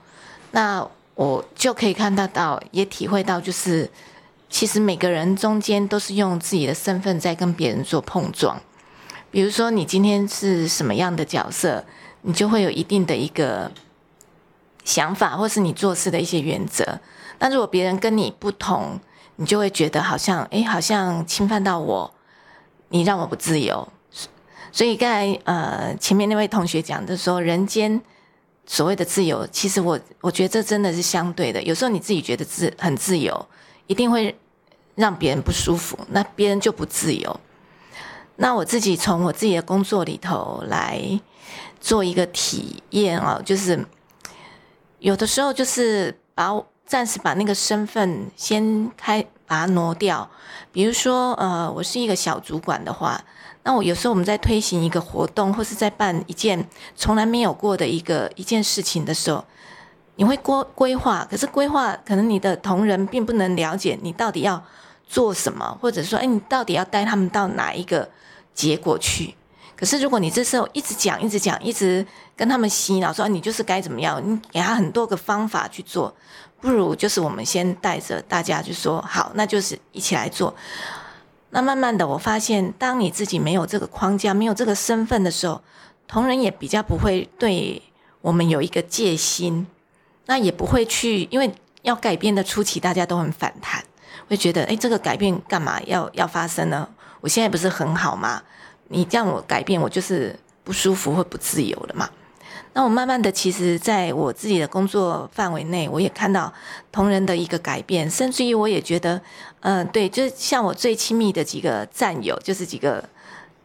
[0.50, 0.84] 那
[1.14, 3.88] 我就可以看得到，也体会到，就是
[4.50, 8.60] 其实每个人中间都是用自己的身份在跟别人做碰撞。
[9.30, 11.84] 比如说，你今天是什么样的角色，
[12.22, 13.70] 你就会有一定的一个
[14.84, 16.98] 想法，或是你做事的一些原则。
[17.38, 18.99] 那如果别人跟你不同，
[19.37, 22.14] 你就会觉得好像，哎，好像侵犯到我，
[22.88, 23.88] 你让我不自由。
[24.73, 28.01] 所以刚才呃前面那位同学讲的说，人间。
[28.66, 31.62] 所谓的自由，其实我我觉得这真的是相对的。
[31.64, 33.47] 有时候你自己觉得自很自由，
[33.87, 34.35] 一定会
[34.94, 37.40] 让别人不舒服，那别人就不自由。
[38.37, 41.20] 那我自己从我自己的工作里头来
[41.79, 43.85] 做一个体验啊，就是
[44.99, 46.51] 有的时候就是把
[46.87, 50.29] 暂时把那个身份先开把它挪掉，
[50.73, 53.23] 比如说呃，我是一个小主管的话。
[53.66, 59.42] 那我有时候我们在推行一个活动，或是在办一件从来没有过的一个一件事情的时候，
[60.16, 64.62] 你会规规划，可是规划可能你的同仁并不能了解你到底要
[65.09, 68.11] 做什么，或者说，哎，你到底要带他们到哪一个
[68.53, 69.35] 结果去？
[69.75, 76.14] 可是如果你这时候一直讲、一直讲、一直跟他们洗脑，说你就是该怎么样，你给他很多个方法去做，
[76.64, 80.55] 不如就是我们先带着大家就说好，那就是一起来做。
[81.50, 85.61] 那慢慢的，我发现，当你自己没有这个框架、没有这个身份的时候，
[86.09, 87.83] 同仁也比较不会对
[88.22, 89.66] 我们有一个戒心，
[90.24, 93.85] 那也不会去，因为要改变的初期，大家都很反弹，
[94.27, 96.88] 会觉得，哎，这个改变干嘛要要发生呢？
[97.20, 98.42] 我现在不是很好吗？
[98.88, 102.09] 你让我改变，我就是不舒服或不自由了嘛。
[102.76, 106.52] 那我慢慢的，其实在我自己的工作范围内，我也看到
[106.90, 109.20] 同仁的一个改变，甚至于我也觉得，
[109.60, 113.08] 嗯，对，就像我最亲密的几个战友，就是几个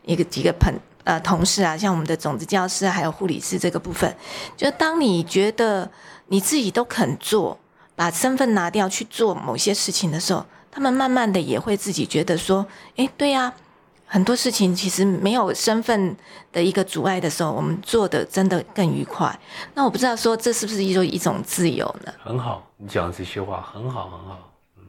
[0.06, 0.72] 一个几个朋
[1.06, 4.16] 呃同事啊，像我们的种子教师还有护理师这个部分，
[4.56, 5.90] 就当你觉得
[6.28, 7.58] 你自己都肯做，
[7.96, 13.52] 把身份拿掉去做某些事情的时候，他们慢慢的也会自己觉得说，哎，对呀。
[14.12, 16.18] 很多事情其实没有身份
[16.52, 19.40] 的一个阻碍的时候，我们做的真的更愉快。
[19.76, 22.12] 那我不知道说这是不是一种一种自由呢？
[22.20, 24.52] 很好，你讲的这些话很好很好。
[24.78, 24.84] 嗯，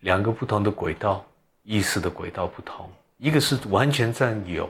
[0.00, 1.24] 两个不同的轨道，
[1.62, 4.68] 意识的轨道不同，一个是完全占有，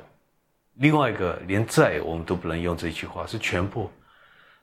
[0.74, 3.90] 另外一个连在我们都不能用这句话，是全部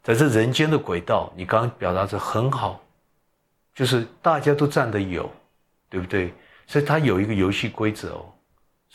[0.01, 1.29] 在这人间的轨道。
[1.35, 2.79] 你刚刚表达的很好，
[3.75, 5.29] 就是大家都占的有，
[5.89, 6.33] 对不对？
[6.67, 8.25] 所以它有一个游戏规则哦。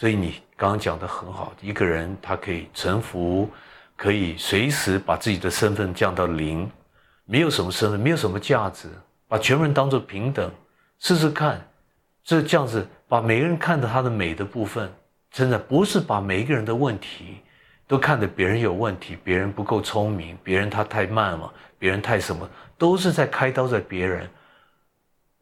[0.03, 3.49] 所以你刚刚讲的很好，一个人他可以臣服，
[3.95, 6.69] 可以随时把自己的身份降到零，
[7.25, 8.89] 没有什么身份，没有什么价值，
[9.29, 10.51] 把全部人当做平等，
[10.99, 11.65] 试试看，
[12.25, 14.93] 这这样子把每个人看到他的美的部分，
[15.31, 17.37] 真的不是把每一个人的问题
[17.87, 24.29] 都看着别人有问题，别人不够聪明，别人他太慢了，别人太什么，都是在开刀在别人。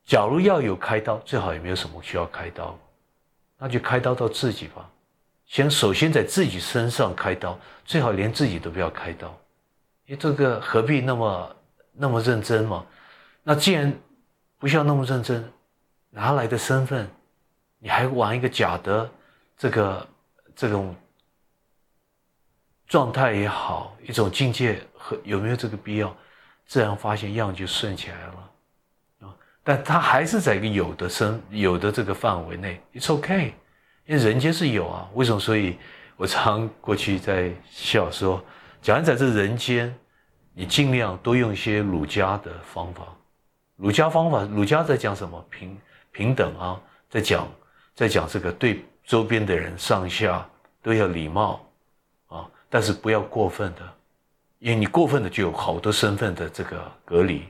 [0.05, 2.79] 假如要有开刀，最好也没有什么需要开刀，
[3.61, 4.91] 那就开刀到自己吧。
[5.47, 9.29] 先首先在自己身上开刀，最好连自己都不要开刀，
[10.07, 11.57] 因为这个何必那么
[11.93, 12.87] 那么认真嘛？
[13.43, 13.93] 那既然
[14.59, 15.53] 不需要那么认真，
[16.09, 17.09] 拿来的身份，
[17.79, 19.11] 你还玩一个假的
[19.59, 20.09] 这个
[20.57, 20.95] 这种
[22.87, 26.17] 状态也好，一种境界和有没有这个必要？
[26.67, 28.50] 自然发现样就顺起来了。
[29.63, 33.53] 但他还是在一个有的生有的这个范围内，It's okay，
[34.07, 35.09] 因为人间是有啊。
[35.15, 35.39] 为什么？
[35.39, 35.77] 所以
[36.17, 38.43] 我常过去在笑说，
[38.81, 39.95] 假如在这人间，
[40.55, 43.03] 你尽量多用一些儒家的方法。
[43.77, 45.45] 儒家方法，儒家在讲什么？
[45.51, 45.79] 平
[46.11, 47.47] 平等啊，在讲
[47.95, 50.47] 在讲这个对周边的人上下
[50.83, 51.61] 都要礼貌
[52.29, 53.83] 啊，但是不要过分的，
[54.59, 57.45] 因为你过分的就有好多身份的这个隔离。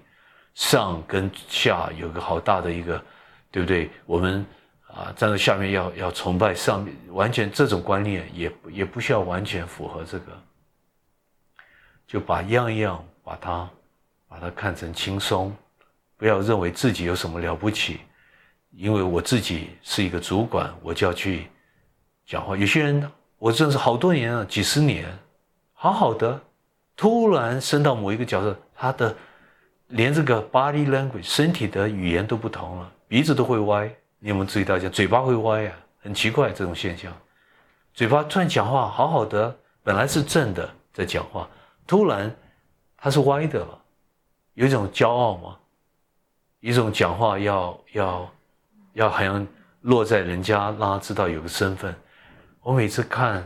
[0.54, 3.02] 上跟下有个好大的一个，
[3.50, 3.90] 对不对？
[4.04, 4.44] 我们
[4.88, 10.42] 啊站在下面要要崇拜上面，完全这种观念也也不需要完全符合这个，
[12.06, 13.70] 就把样样把它
[14.28, 15.54] 把它看成轻松，
[16.16, 18.00] 不要认为自己有什么了不起，
[18.72, 21.46] 因为我自己是一个主管，我就要去
[22.26, 22.56] 讲话。
[22.56, 25.06] 有些人我认识好多年了，几十年，
[25.72, 26.38] 好好的，
[26.96, 29.16] 突然升到某一个角色，他的。
[29.90, 33.90] 连这个 body language 身体的语言都不同了，鼻子都会歪。
[34.18, 34.78] 你有没有注意到？
[34.78, 37.12] 讲嘴巴会歪呀，很奇怪这种现象。
[37.92, 41.48] 嘴巴突然讲话好好的，本来是正的在讲话，
[41.86, 42.34] 突然
[42.96, 43.82] 它是歪的了，
[44.54, 45.58] 有一种骄傲嘛，
[46.60, 48.32] 一种讲话要要
[48.92, 49.46] 要好像
[49.80, 51.94] 落在人家，让他知道有个身份。
[52.60, 53.42] 我每次看，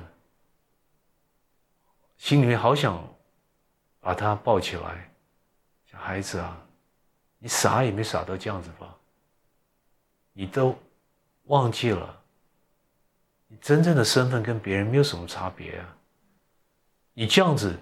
[2.18, 3.02] 心里面好想
[4.00, 5.13] 把他抱起来。
[6.04, 6.54] 孩子啊，
[7.38, 8.94] 你傻也没傻到这样子吧？
[10.34, 10.78] 你都
[11.44, 12.20] 忘记了，
[13.48, 15.96] 你真正的身份跟别人没有什么差别啊。
[17.14, 17.74] 你这样子，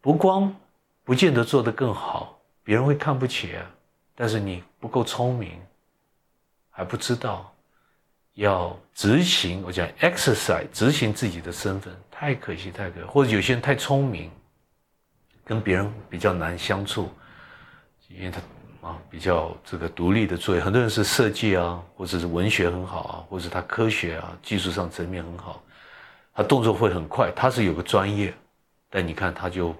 [0.00, 0.56] 不光
[1.04, 3.70] 不见得做得更好，别人会看不起啊。
[4.14, 5.60] 但是你不够聪明，
[6.70, 7.54] 还不知道
[8.32, 9.62] 要执行。
[9.62, 13.04] 我讲 exercise 执行自己的身份，太可惜，太可惜。
[13.04, 14.30] 或者有些人太聪明，
[15.44, 17.10] 跟别人比较难相处。
[18.08, 18.40] 因为他
[18.88, 25.62] 啊比较这个独立的作业，很多人是设计啊，或者是文学很好啊，或者是他科学啊技术上层面很好，
[26.34, 28.34] 他动作会很快，他是有个专业，
[28.88, 29.74] 但你看他就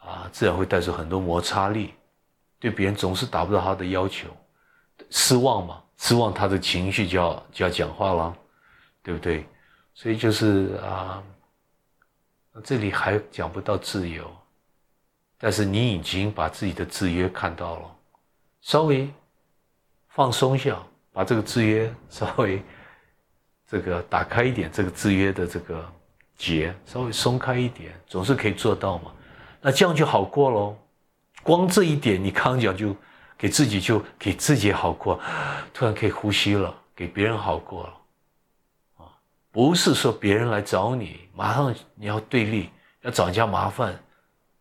[0.00, 1.94] 啊自然会带出很多摩擦力，
[2.58, 4.28] 对别人总是达不到他的要求，
[5.10, 8.36] 失望嘛，失望他的情绪就要就要讲话了，
[9.02, 9.46] 对不对？
[9.94, 11.22] 所以就是啊，
[12.62, 14.30] 这里还讲不到自由。
[15.38, 17.96] 但是你已经把自己的制约看到了，
[18.62, 19.08] 稍微
[20.08, 20.78] 放松一下，
[21.12, 22.62] 把这个制约稍微
[23.66, 25.84] 这个打开一点，这个制约的这个
[26.36, 29.12] 结稍微松开一点，总是可以做到嘛。
[29.60, 30.76] 那这样就好过喽。
[31.42, 32.96] 光这一点，你刚讲就
[33.36, 35.20] 给自己就给自己好过，
[35.72, 39.12] 突然可以呼吸了，给别人好过了啊！
[39.52, 42.70] 不是说别人来找你，马上你要对立，
[43.02, 43.96] 要找人家麻烦。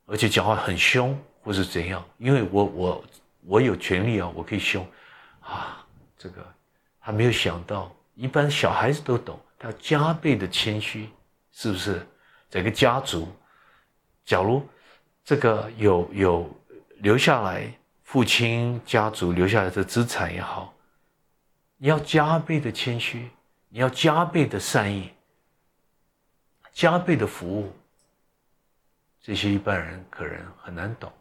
[0.05, 2.03] 而且讲话很凶，或是怎样？
[2.17, 3.05] 因为我我
[3.41, 4.85] 我有权利啊，我可以凶，
[5.41, 5.85] 啊，
[6.17, 6.45] 这个
[6.99, 11.09] 他没有想到，一般小孩子都懂，他加倍的谦虚，
[11.51, 12.05] 是不是？
[12.49, 13.27] 整个家族，
[14.23, 14.65] 假如
[15.23, 16.49] 这个有有
[16.97, 17.71] 留下来，
[18.03, 20.73] 父亲家族留下来的资产也好，
[21.77, 23.29] 你要加倍的谦虚，
[23.69, 25.09] 你要加倍的善意，
[26.71, 27.73] 加倍的服务。
[29.25, 31.11] 这些一般人可能很难懂，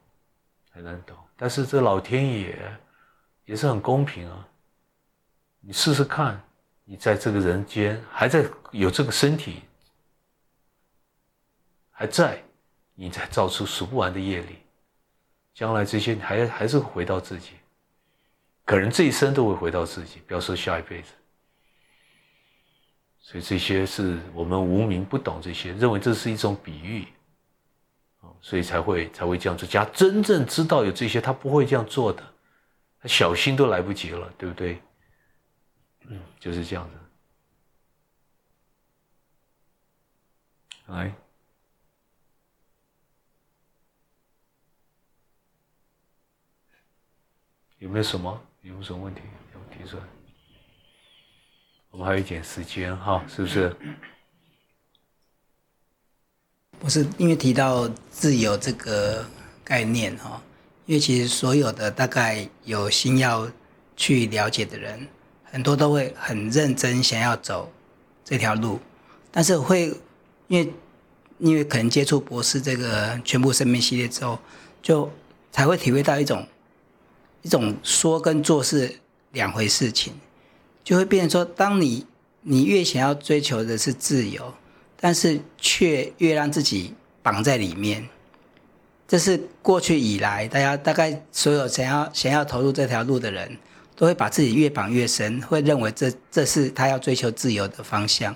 [0.70, 1.16] 很难懂。
[1.38, 2.78] 但是这老天爷
[3.46, 4.46] 也是很公平啊！
[5.60, 6.38] 你试试看，
[6.84, 9.62] 你在这个人间还在有这个身体
[11.92, 12.44] 还在，
[12.92, 14.58] 你才造出数不完的业力，
[15.54, 17.52] 将来这些还还是回到自己，
[18.66, 21.14] 可能这一生都会回到自己，不要说下一辈子。
[23.18, 27.08] 所以这些是我们无名不懂这些，认为这是一种比喻。
[28.40, 29.68] 所以才会才会这样做。
[29.68, 32.22] 假真正知道有这些，他不会这样做的，
[33.00, 34.80] 他小心都来不及了，对不对？
[36.06, 36.96] 嗯，就是这样子。
[40.86, 41.14] 来，
[47.78, 48.40] 有没有什么？
[48.60, 49.22] 有没有什么问题
[49.54, 50.02] 要提出来？
[51.90, 53.74] 我们还有一点时间哈，是不是？
[56.78, 59.24] 不是因为提到自由这个
[59.62, 60.42] 概念哈，
[60.86, 63.50] 因为其实所有的大概有心要
[63.96, 65.08] 去了解的人，
[65.44, 67.72] 很多都会很认真想要走
[68.24, 68.78] 这条路，
[69.30, 69.94] 但是会
[70.48, 70.72] 因为
[71.38, 74.38] 因为可能接触博士这个全部生命系列之后，
[74.82, 75.10] 就
[75.50, 76.46] 才会体会到一种
[77.42, 79.00] 一种说跟做是
[79.32, 80.12] 两回事情，
[80.82, 82.06] 就会变成说，当你
[82.42, 84.52] 你越想要追求的是自由。
[85.04, 88.08] 但是却越让自己绑在里面，
[89.06, 93.54] 这是过去以来大家大概所有想要想要投入这条路的人，
[93.94, 98.34] 都会把自己越绑越深，会认为这这是他要追求自由的方向。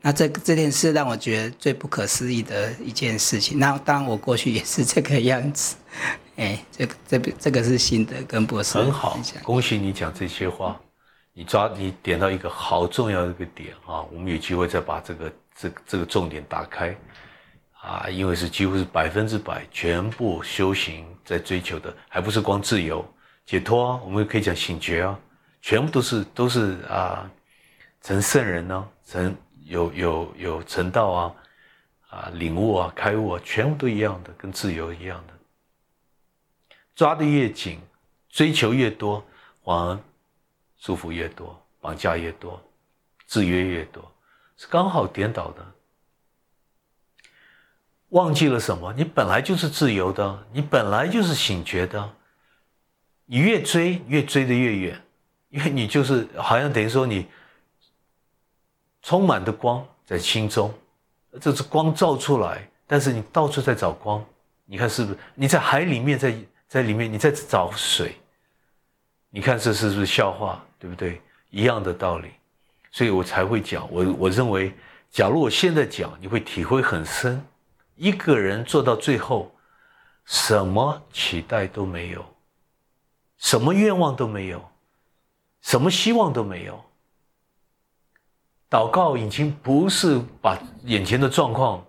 [0.00, 3.58] 那这这件事让我觉得最不可思议的一件事情。
[3.58, 5.76] 那当然我过去也是这个样子，
[6.36, 10.80] 哎，这个这这个是新的跟博士很好，恭喜你讲这些话，
[11.34, 15.30] 你抓你点到一个好重要的一个点啊，我们有机会再把这个。
[15.54, 16.96] 这这个重点打开，
[17.80, 23.06] 啊，因为是几乎是百分之百全部修行在追求的，还不是光自由
[23.46, 25.18] 解脱啊，我们也可以讲醒觉啊，
[25.62, 27.30] 全部都是都是啊，
[28.00, 31.34] 成圣人呢，成有有有成道啊，
[32.08, 35.34] 啊，领悟啊，开悟啊，全部都一样的，跟自由一样的，
[36.94, 37.80] 抓的越紧，
[38.28, 39.24] 追求越多，
[39.62, 39.98] 反而
[40.78, 42.60] 束缚越多，绑架越多，
[43.26, 44.10] 制约越多。
[44.56, 45.72] 是刚好颠倒的，
[48.10, 48.92] 忘记了什么？
[48.92, 52.12] 你本来就是自由的，你本来就是醒觉的。
[53.26, 55.02] 你越追，越追得越远，
[55.48, 57.26] 因为你就是好像等于说你
[59.02, 60.72] 充满的光在心中，
[61.40, 64.24] 这是光照出来，但是你到处在找光。
[64.66, 65.18] 你看是不是？
[65.34, 66.36] 你在海里面，在
[66.68, 68.14] 在里面，你在找水。
[69.30, 70.64] 你看这是不是笑话？
[70.78, 71.20] 对不对？
[71.50, 72.30] 一样的道理。
[72.94, 74.72] 所以我才会讲，我我认为，
[75.10, 77.44] 假如我现在讲，你会体会很深。
[77.96, 79.52] 一个人做到最后，
[80.24, 82.24] 什么期待都没有，
[83.38, 84.64] 什么愿望都没有，
[85.60, 86.80] 什么希望都没有。
[88.70, 91.84] 祷告已经不是把眼前的状况、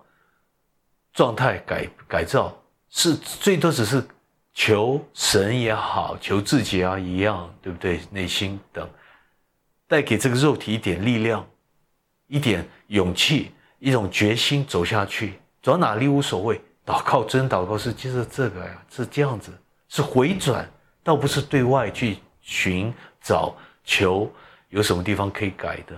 [1.12, 2.52] 状态改改造，
[2.90, 4.04] 是最多只是
[4.54, 8.00] 求神也好，求自己啊一样，对不对？
[8.10, 8.90] 内心等。
[9.88, 11.46] 带给这个肉体一点力量，
[12.26, 16.60] 一点勇气，一种决心走下去，走到哪里无所谓。
[16.84, 19.52] 祷告真祷告是就是这个呀，是这样子，
[19.88, 20.68] 是回转，
[21.02, 24.30] 倒不是对外去寻找求
[24.68, 25.96] 有什么地方可以改的。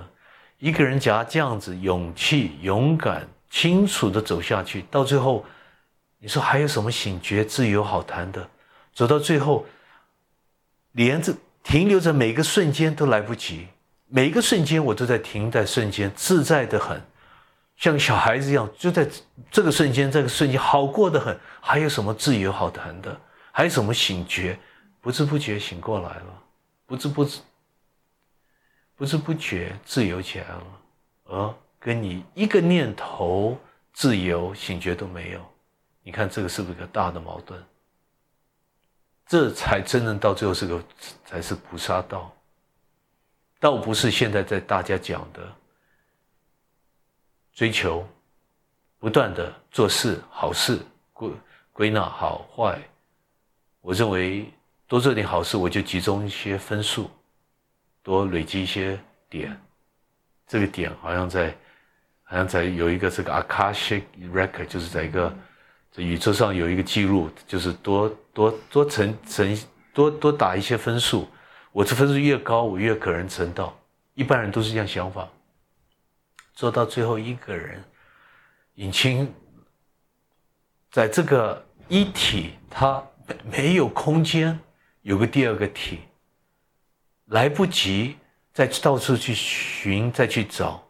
[0.58, 5.44] 一个人假如这样子，勇气、勇敢、清楚的走下去，到最后，
[6.18, 8.48] 你说还有什么醒觉、自由好谈的？
[8.92, 9.64] 走到最后，
[10.92, 13.68] 连着停留在每个瞬间都来不及。
[14.08, 17.00] 每一个瞬间，我都在停在瞬间，自在的很，
[17.76, 19.08] 像小孩子一样，就在
[19.50, 21.38] 这个瞬间，这个瞬间好过得很。
[21.60, 23.20] 还有什么自由好谈的？
[23.52, 24.58] 还有什么醒觉？
[25.00, 26.42] 不知不觉醒过来了，
[26.86, 27.40] 不知不知，
[28.96, 33.56] 不知不觉自由起来了，啊跟你一个念头
[33.92, 35.40] 自由醒觉都没有。
[36.02, 37.62] 你看这个是不是一个大的矛盾？
[39.26, 40.82] 这才真正到最后是个，
[41.26, 42.34] 才是菩萨道。
[43.60, 45.40] 倒不是现在在大家讲的
[47.52, 48.06] 追求，
[48.98, 50.78] 不断的做事好事
[51.12, 51.30] 归
[51.72, 52.80] 归纳好坏，
[53.80, 54.48] 我认为
[54.86, 57.10] 多做点好事，我就集中一些分数，
[58.02, 58.96] 多累积一些
[59.28, 59.60] 点，
[60.46, 61.56] 这个点好像在
[62.22, 64.02] 好像在有一个这个 Akashic
[64.32, 65.36] Record，就是在一个
[65.90, 69.58] 在宇宙上有一个记录，就是多多多成成
[69.92, 71.28] 多多打一些分数。
[71.72, 73.78] 我这分数越高，我越可能成道。
[74.14, 75.28] 一般人都是这样想法。
[76.54, 77.84] 做到最后一个人，
[78.74, 79.32] 引擎
[80.90, 83.00] 在这个一体，它
[83.44, 84.58] 没有空间，
[85.02, 86.00] 有个第二个体，
[87.26, 88.16] 来不及
[88.52, 90.82] 再到处去寻，再去找，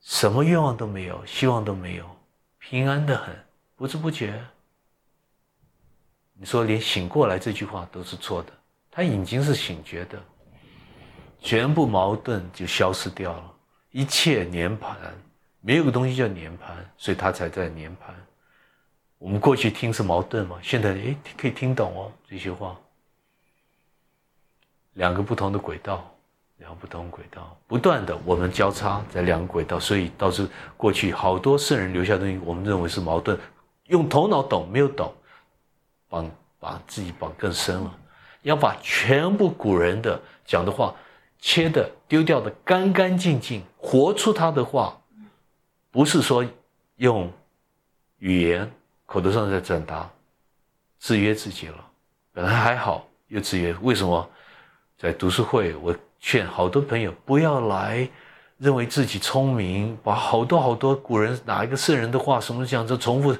[0.00, 2.04] 什么愿望都没有，希望都没有，
[2.58, 3.34] 平安的很，
[3.76, 4.44] 不知不觉。
[6.34, 8.52] 你说连醒过来这句话都是错的。
[9.00, 10.22] 他已经是醒觉的，
[11.38, 13.54] 全部矛盾就消失掉了，
[13.92, 14.94] 一切涅盘，
[15.62, 18.14] 没有个东西叫涅盘，所以他才在涅盘。
[19.16, 22.78] 我们过去听是矛盾嘛，现在诶可以听懂哦这些话。
[24.92, 26.14] 两个不同的轨道，
[26.58, 30.46] 两个不同轨道，不断的我们交叉在两个轨道，所以导致
[30.76, 33.40] 过去好多圣人留下东西，我们认为是矛盾，
[33.86, 35.10] 用头脑懂没有懂，
[36.06, 37.96] 绑把自己绑更深了。
[38.42, 40.94] 要把全部古人的讲的话
[41.38, 44.98] 切的丢掉的干干净净，活出他的话，
[45.90, 46.44] 不是说
[46.96, 47.32] 用
[48.18, 48.70] 语言
[49.06, 50.08] 口头上在转达，
[50.98, 51.76] 制约自己了。
[52.32, 53.74] 本来还好，又制约。
[53.82, 54.28] 为什么？
[54.98, 58.06] 在读书会，我劝好多朋友不要来，
[58.58, 63.34] 认为自己聪明，把好多好多古人哪一个圣人的话什么讲，就重复。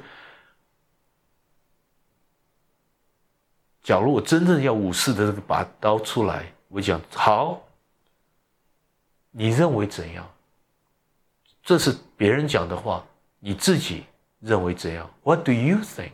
[3.83, 7.61] 假如我真正要武士的这个把刀出来，我讲好，
[9.31, 10.29] 你认为怎样？
[11.63, 13.05] 这是别人讲的话，
[13.39, 14.05] 你自己
[14.41, 16.13] 认为怎样？What do you think？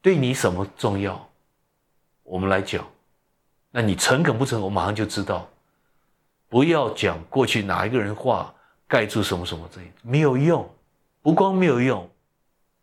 [0.00, 1.28] 对你什么重要？
[2.22, 2.86] 我们来讲，
[3.70, 4.64] 那你诚恳不诚恳？
[4.64, 5.48] 我马上就知道。
[6.48, 8.54] 不要讲过去哪一个人话
[8.86, 10.68] 盖住什么什么这没有用，
[11.22, 12.08] 不光没有用，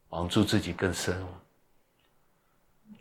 [0.09, 1.27] 绑住自己更深了。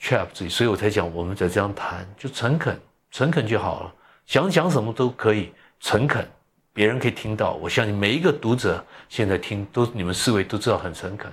[0.03, 2.79] Trap 自己，所以我才讲，我们在这样谈，就诚恳，
[3.13, 3.95] 诚恳就好了。
[4.27, 6.29] 想讲什么都可以，诚恳，
[6.73, 7.53] 别人可以听到。
[7.53, 11.33] 我相信每一个读者现在听，都你们四位都知道很诚恳，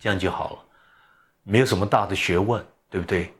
[0.00, 0.58] 这样就好了。
[1.42, 3.34] 没有什么大的学问，对不对？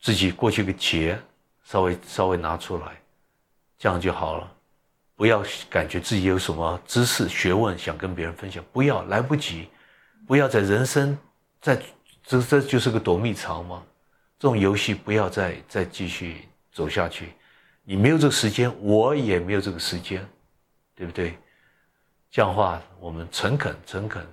[0.00, 1.18] 自己过去个节，
[1.64, 2.98] 稍微稍微拿出来，
[3.78, 4.50] 这样就好了。
[5.16, 9.68] 不要感觉自己有什么知识学问想跟别人分享，不要来不及，
[10.26, 11.18] 不要在人生
[11.60, 11.78] 在。
[12.24, 13.82] 这这就是个躲蜜藏吗？
[14.38, 17.32] 这种游戏不要再再继续走下去。
[17.82, 20.26] 你没有这个时间，我也没有这个时间，
[20.94, 21.38] 对不对？
[22.30, 24.26] 这样话，我们诚恳、诚恳、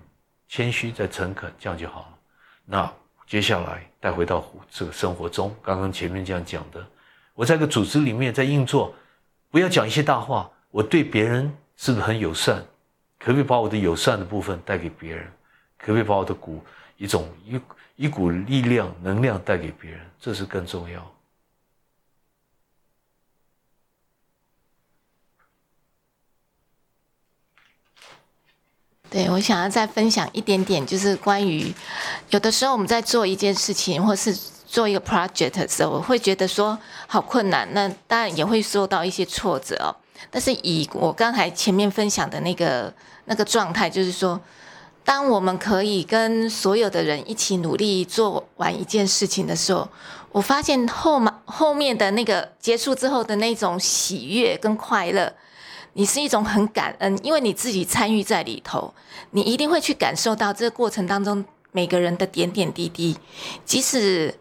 [0.48, 2.18] 谦虚，再诚恳，这样就好了。
[2.66, 2.94] 那
[3.28, 6.86] 接下来带回到这个生活中，刚刚前面这样讲的，
[7.34, 8.96] 我在个组织里面在运作，
[9.50, 10.50] 不要讲一些大话。
[10.72, 12.66] 我对别人是不是很友善？
[13.20, 15.32] 可不可以把我的友善的部分带给别人？
[15.78, 16.64] 可不可以把我的鼓
[16.98, 17.60] 一种一？
[18.02, 21.14] 一股力量、能量带给别人，这是更重要。
[29.08, 31.72] 对，我想要再分享一点点，就是关于
[32.32, 34.34] 有的时候我们在做一件事情，或是
[34.66, 36.76] 做一个 project 的时候，我会觉得说
[37.06, 39.96] 好困难，那当然也会受到一些挫折哦。
[40.32, 42.92] 但是以我刚才前面分享的那个
[43.26, 44.42] 那个状态，就是说。
[45.04, 49.88] 当我们可以跟所有的人一起努力做完一件事情的时候，
[50.32, 55.34] 我发现后面后面的那个结束之后的那种喜悦跟快乐，
[55.94, 58.94] 你是一种很感恩，因为你自己参与在里头，
[59.32, 63.18] 你一定会去感受到这个过程当中每个人的点点滴滴，
[63.66, 64.36] 即使。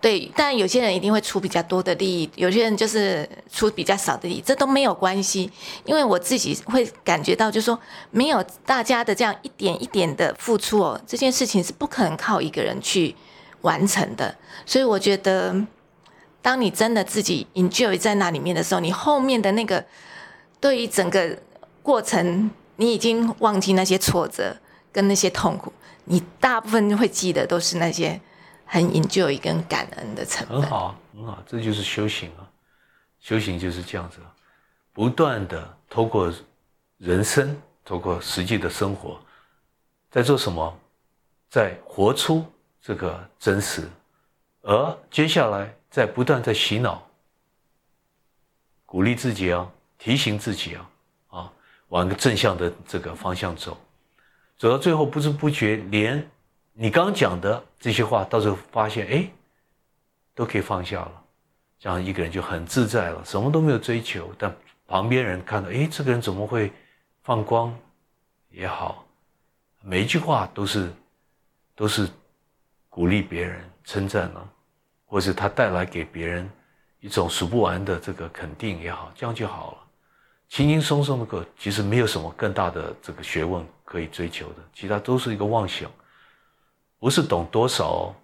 [0.00, 5.50] 对，但有些人一定会出比较多的利益，有些人就是出比较少的利益，这都没有关系，
[5.84, 7.78] 因为我自己会感觉到，就是说
[8.10, 13.14] 没有大家的这样一点一点的付出哦，这件事情是不可能靠一个人去
[13.60, 14.34] 完成的。
[14.64, 15.54] 所以我觉得，
[16.40, 19.84] 当你真的自己 enjoy 在那里面的时候，你后面的那个
[20.58, 21.36] 对于整个
[21.82, 24.56] 过程，你已经忘记那些挫折
[24.90, 25.70] 跟那些痛苦，
[26.06, 28.18] 你大部分会记得都是那些。
[28.72, 32.48] 很 enjoy 跟感恩的成分，很好，很好，这就是修行啊！
[33.18, 34.20] 修行就是这样子，
[34.92, 36.32] 不断的透过
[36.98, 39.20] 人生，透过实际的生活，
[40.08, 40.78] 在做什么，
[41.48, 42.44] 在活出
[42.80, 43.88] 这个真实，
[44.62, 47.04] 而接下来在不断在洗脑，
[48.86, 49.68] 鼓励自己啊，
[49.98, 50.90] 提醒自己啊，
[51.30, 51.52] 啊，
[51.88, 53.76] 往个正向的这个方向走，
[54.56, 56.30] 走到最后不知不觉连。
[56.72, 59.30] 你刚讲的这些话，到时候发现，哎，
[60.34, 61.24] 都可以放下了，
[61.78, 64.32] 这样一个人就很自在了，什么都没有追求。
[64.38, 64.54] 但
[64.86, 66.72] 旁边人看到，哎，这个人怎么会
[67.22, 67.76] 放光
[68.50, 69.04] 也好，
[69.82, 70.92] 每一句话都是
[71.74, 72.08] 都是
[72.88, 74.48] 鼓励别人、称赞了，
[75.04, 76.48] 或是他带来给别人
[77.00, 79.78] 一种数不完的这个肯定也好，这样就好了。
[80.48, 85.90] 轻轻松松的过，其实没有什么更大的这个学问可以追求的，其他都是一个妄想。
[87.00, 88.14] 不是懂多少，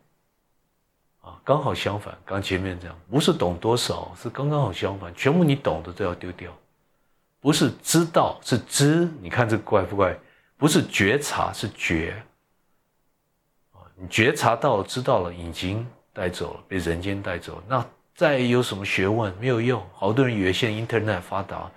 [1.22, 2.16] 啊，刚好相反。
[2.26, 5.12] 刚前面这样，不是懂多少，是刚刚好相反。
[5.14, 6.52] 全部你懂的都要丢掉，
[7.40, 9.08] 不是知道，是知。
[9.22, 10.14] 你看这怪不怪？
[10.58, 12.22] 不是觉察，是觉。
[13.72, 17.62] 啊，你觉察到了，知道了，已经带走了，被人间带走。
[17.66, 17.82] 那
[18.14, 19.82] 再有什么学问没有用？
[19.94, 21.70] 好多人以为现在 Internet 发达，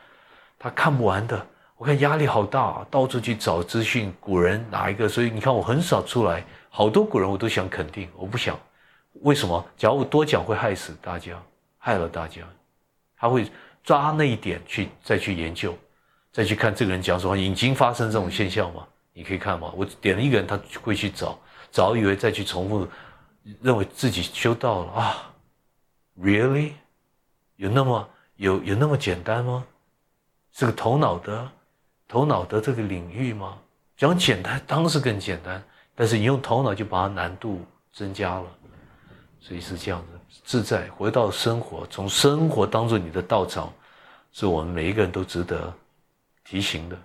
[0.59, 1.47] 他看不完的。
[1.77, 5.07] 我看压力好大，到处去找资讯，古人哪一个？
[5.07, 6.43] 所以你看我很少出来。
[6.69, 8.57] 好多古人我都想肯定，我不想，
[9.21, 9.65] 为什么？
[9.77, 11.41] 假如我多讲会害死大家，
[11.77, 12.41] 害了大家，
[13.17, 13.49] 他会
[13.83, 15.77] 抓那一点去再去研究，
[16.31, 18.87] 再去看这个人讲什么，已经发生这种现象吗？
[19.13, 19.73] 你可以看吗？
[19.75, 21.37] 我点了一个人，他会去找，
[21.71, 22.87] 找以为再去重复，
[23.61, 25.33] 认为自己修到了啊
[26.19, 26.73] ？Really？
[27.55, 29.65] 有那么有有那么简单吗？
[30.53, 31.51] 是个头脑的
[32.07, 33.57] 头脑的这个领域吗？
[33.97, 35.61] 讲简单，当然是更简单，
[35.99, 38.45] 但是你用头脑就把它难度增加了，
[39.41, 40.39] 所以是这样子。
[40.45, 43.69] 自在回到生活，从生活当做你的道场，
[44.31, 45.73] 是我们每一个人都值得
[46.45, 46.97] 提醒的。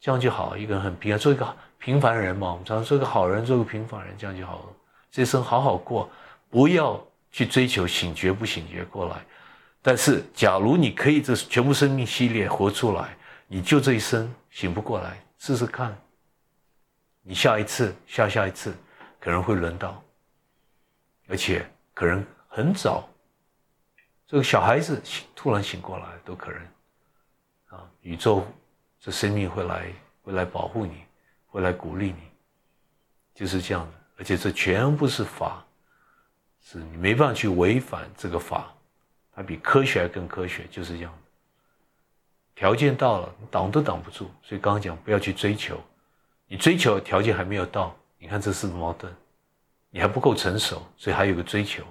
[0.00, 2.50] 这样就好，一个人很平安，做一个平凡人嘛。
[2.50, 4.64] 我们常说，做个好人，做个平凡人，这样就好了。
[5.12, 6.10] 这一生好好过，
[6.50, 7.00] 不要
[7.30, 9.24] 去追求醒觉不醒觉过来。
[9.80, 13.16] 但是，假如你可以这全部生命系列活出来，
[13.46, 15.96] 你就这一生醒不过来，试试看。
[17.28, 18.72] 你下一次、下下一次
[19.18, 20.00] 可能会轮到，
[21.26, 23.08] 而且可能很早，
[24.28, 25.02] 这个小孩子
[25.34, 26.60] 突然醒过来都可能。
[27.70, 28.46] 啊，宇宙
[29.00, 31.02] 这生命会来，会来保护你，
[31.48, 32.30] 会来鼓励你，
[33.34, 33.92] 就是这样的。
[34.18, 35.66] 而且这全部是法，
[36.62, 38.72] 是你没办法去违反这个法。
[39.32, 41.12] 它比科学还更科学，就是这样。
[42.54, 44.30] 条件到了，挡都挡不住。
[44.44, 45.82] 所以刚刚讲，不要去追求，
[46.46, 49.12] 你追求的条件还没有到，你看这是矛盾，
[49.90, 51.82] 你还不够成熟，所以还有个追求。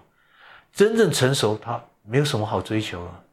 [0.72, 3.24] 真正成熟，他没有什么好追求了。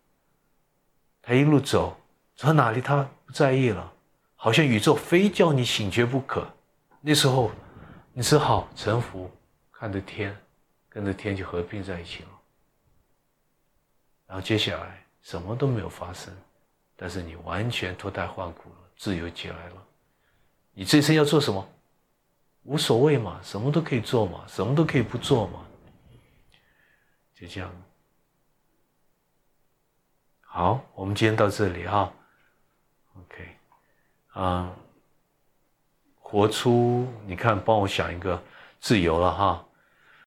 [1.20, 1.97] 他一路走，
[2.35, 3.93] 走到哪里他不在意了，
[4.35, 6.47] 好像宇宙非叫你醒觉不可。
[7.01, 7.51] 那时候，
[8.12, 9.31] 你只好臣服，
[9.70, 10.37] 看着天，
[10.89, 12.29] 跟着天就合并在一起了。
[14.27, 16.35] 然后接下来什么都没有发生，
[16.97, 19.87] 但是你完全脱胎换骨了，自由起来了。
[20.75, 21.68] 你这生要做什么？
[22.64, 25.66] 无所谓嘛，什么都可以做嘛，什么都可以不做嘛，
[27.35, 27.68] 就这样。
[30.43, 32.12] 好，我们今天到这里哈。
[33.14, 33.57] OK，
[34.29, 34.73] 啊，
[36.20, 38.41] 活出你看，帮我想一个
[38.79, 39.66] 自由了哈。